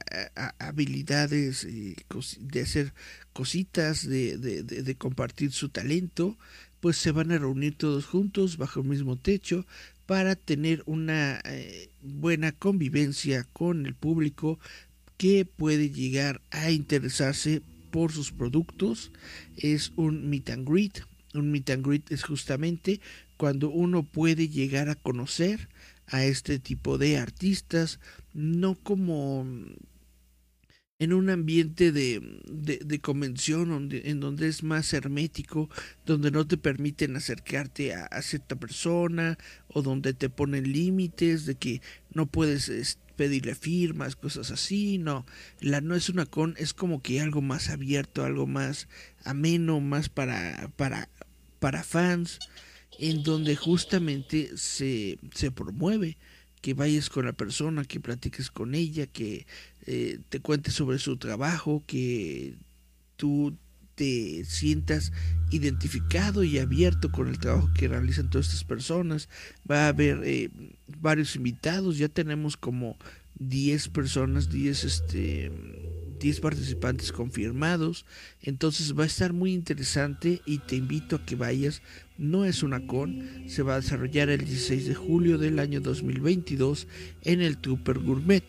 [0.58, 1.96] habilidades eh,
[2.40, 2.94] de hacer
[3.32, 6.38] cositas, de, de, compartir su talento,
[6.80, 9.66] pues se van a reunir todos juntos bajo el mismo techo
[10.06, 14.58] para tener una eh, buena convivencia con el público
[15.16, 19.12] que puede llegar a interesarse por sus productos.
[19.56, 21.02] Es un meet and greet.
[21.32, 23.00] Un meet and greet es justamente
[23.36, 25.68] cuando uno puede llegar a conocer
[26.06, 28.00] a este tipo de artistas,
[28.32, 29.46] no como
[30.98, 35.68] en un ambiente de, de, convención donde, en donde es más hermético,
[36.06, 39.36] donde no te permiten acercarte a, cierta persona
[39.68, 41.82] o donde te ponen límites de que
[42.12, 45.26] no puedes pedirle firmas, cosas así, no,
[45.60, 48.88] la no es una con, es como que algo más abierto, algo más
[49.24, 51.08] ameno, más para, para,
[51.58, 52.38] para fans,
[52.98, 56.16] en donde justamente se, se promueve
[56.60, 59.46] que vayas con la persona, que platiques con ella, que
[59.86, 62.54] eh, te cuentes sobre su trabajo, que
[63.16, 63.54] tú
[63.94, 65.12] te sientas
[65.50, 69.28] identificado y abierto con el trabajo que realizan todas estas personas.
[69.70, 70.50] Va a haber eh,
[71.00, 72.96] varios invitados, ya tenemos como
[73.38, 75.52] 10 personas, 10 este
[76.18, 78.06] 10 participantes confirmados.
[78.40, 81.82] Entonces va a estar muy interesante y te invito a que vayas.
[82.16, 86.86] No es una con, se va a desarrollar el 16 de julio del año 2022
[87.22, 88.44] en el Trooper Gourmet.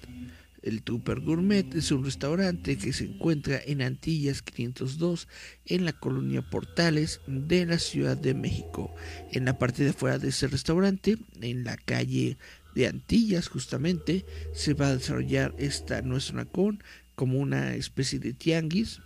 [0.61, 5.28] El Trooper Gourmet es un restaurante que se encuentra en Antillas 502
[5.66, 8.93] en la colonia Portales de la Ciudad de México.
[9.32, 12.38] En la parte de afuera de ese restaurante, en la calle
[12.76, 16.84] de Antillas justamente, se va a desarrollar esta No es una con
[17.16, 19.01] como una especie de tianguis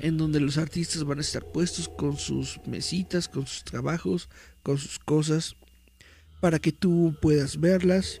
[0.00, 4.28] en donde los artistas van a estar puestos con sus mesitas, con sus trabajos,
[4.62, 5.56] con sus cosas,
[6.40, 8.20] para que tú puedas verlas,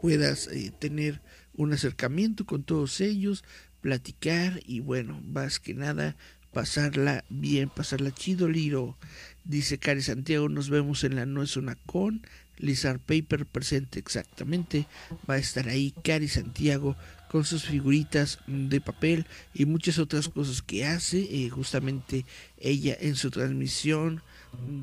[0.00, 1.20] puedas eh, tener
[1.54, 3.44] un acercamiento con todos ellos,
[3.80, 6.16] platicar y bueno, más que nada
[6.52, 8.96] pasarla bien, pasarla chido, Liro.
[9.44, 12.22] Dice Cari Santiago, nos vemos en la No es una con,
[12.58, 14.86] Lizard Paper presente exactamente,
[15.28, 16.96] va a estar ahí Cari Santiago
[17.30, 21.18] con sus figuritas de papel y muchas otras cosas que hace.
[21.44, 22.24] Eh, justamente
[22.58, 24.22] ella en su transmisión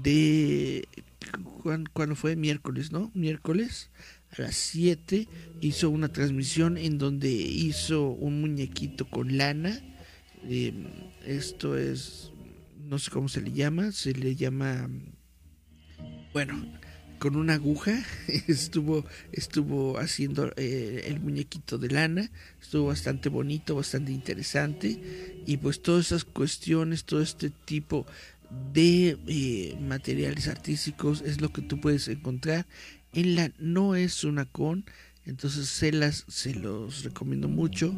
[0.04, 0.88] de...
[1.94, 2.36] cuando fue?
[2.36, 3.12] Miércoles, ¿no?
[3.14, 3.90] Miércoles
[4.38, 5.28] a las 7
[5.62, 9.80] hizo una transmisión en donde hizo un muñequito con lana.
[10.44, 10.88] Em,
[11.26, 12.32] esto es...
[12.86, 14.90] no sé cómo se le llama, se le llama...
[16.34, 16.66] Bueno,
[17.24, 18.04] con una aguja
[18.50, 22.30] estuvo estuvo haciendo eh, el muñequito de lana
[22.62, 28.06] estuvo bastante bonito bastante interesante y pues todas esas cuestiones todo este tipo
[28.74, 32.66] de eh, materiales artísticos es lo que tú puedes encontrar
[33.14, 34.84] en la no es una con.
[35.26, 37.96] Entonces se las se los recomiendo mucho.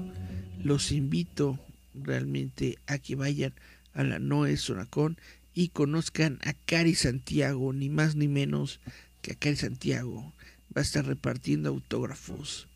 [0.64, 1.60] Los invito
[1.96, 3.54] realmente a que vayan
[3.96, 5.18] a la no es una con
[5.56, 8.82] y conozcan a Cari Santiago ni más ni menos
[9.26, 10.36] que acá en Santiago
[10.70, 12.68] va a estar repartiendo autógrafos.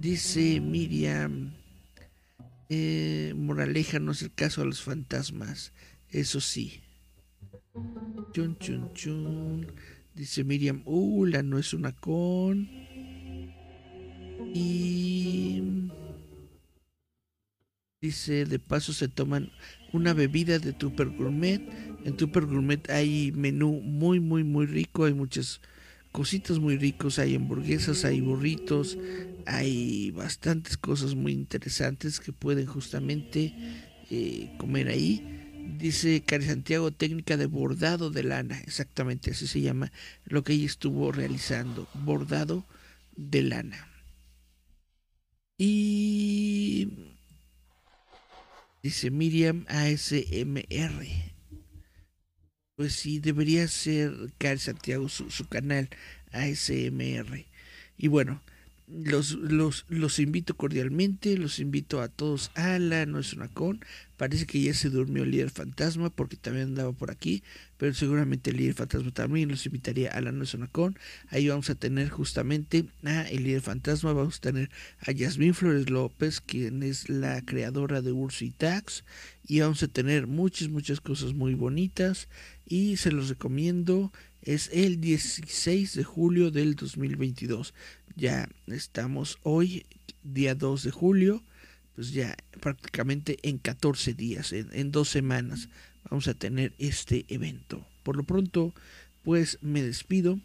[0.00, 1.52] Dice Miriam,
[2.70, 5.74] eh, moraleja no es el caso a los fantasmas,
[6.08, 6.80] eso sí.
[8.32, 9.66] Chun, chun, chun.
[10.14, 12.70] Dice Miriam, uh, la no es una con.
[14.54, 15.90] Y
[18.00, 19.52] dice, de paso se toman
[19.92, 21.60] una bebida de Tupper Gourmet.
[22.06, 25.60] En Tupper Gourmet hay menú muy, muy, muy rico, hay muchas
[26.12, 28.98] cositas muy ricos, hay hamburguesas, hay burritos,
[29.46, 33.54] hay bastantes cosas muy interesantes que pueden justamente
[34.10, 35.38] eh, comer ahí.
[35.78, 39.90] Dice Cari Santiago, técnica de bordado de lana, exactamente así se llama
[40.24, 42.66] lo que ella estuvo realizando, bordado
[43.16, 43.88] de lana.
[45.56, 46.88] Y
[48.82, 51.31] dice Miriam ASMR.
[52.82, 55.88] Pues sí, debería ser Cari Santiago su, su canal
[56.32, 57.46] ASMR.
[57.96, 58.42] Y bueno,
[58.88, 63.84] los, los, los invito cordialmente, los invito a todos a la No es una con.
[64.16, 67.42] Parece que ya se durmió el líder fantasma porque también andaba por aquí,
[67.76, 70.98] pero seguramente el líder fantasma también los invitaría a la No es una con.
[71.28, 74.70] Ahí vamos a tener justamente a el líder fantasma, vamos a tener
[75.00, 79.04] a Yasmín Flores López, quien es la creadora de Urso y Tax,
[79.46, 82.28] y vamos a tener muchas, muchas cosas muy bonitas
[82.66, 84.12] y se los recomiendo.
[84.42, 87.74] Es el 16 de julio del 2022
[88.16, 89.86] ya estamos hoy,
[90.22, 91.42] día 2 de julio,
[91.94, 95.68] pues ya prácticamente en 14 días, en, dos semanas,
[96.10, 97.86] vamos a tener este evento.
[98.02, 98.74] Por lo pronto,
[99.24, 100.38] pues me despido.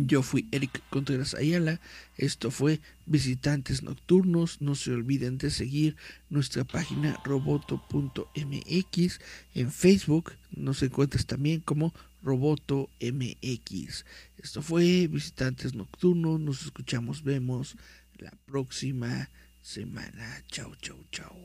[0.00, 1.80] Yo fui Eric Contreras Ayala.
[2.16, 4.60] Esto fue Visitantes Nocturnos.
[4.60, 5.96] No se olviden de seguir
[6.30, 9.20] nuestra página roboto.mx
[9.54, 10.32] en Facebook.
[10.52, 11.92] Nos encuentras también como
[12.22, 14.04] Roboto MX.
[14.36, 16.38] Esto fue Visitantes Nocturnos.
[16.38, 17.76] Nos escuchamos, vemos
[18.18, 19.28] la próxima
[19.62, 20.44] semana.
[20.48, 21.36] Chau, chau, chau.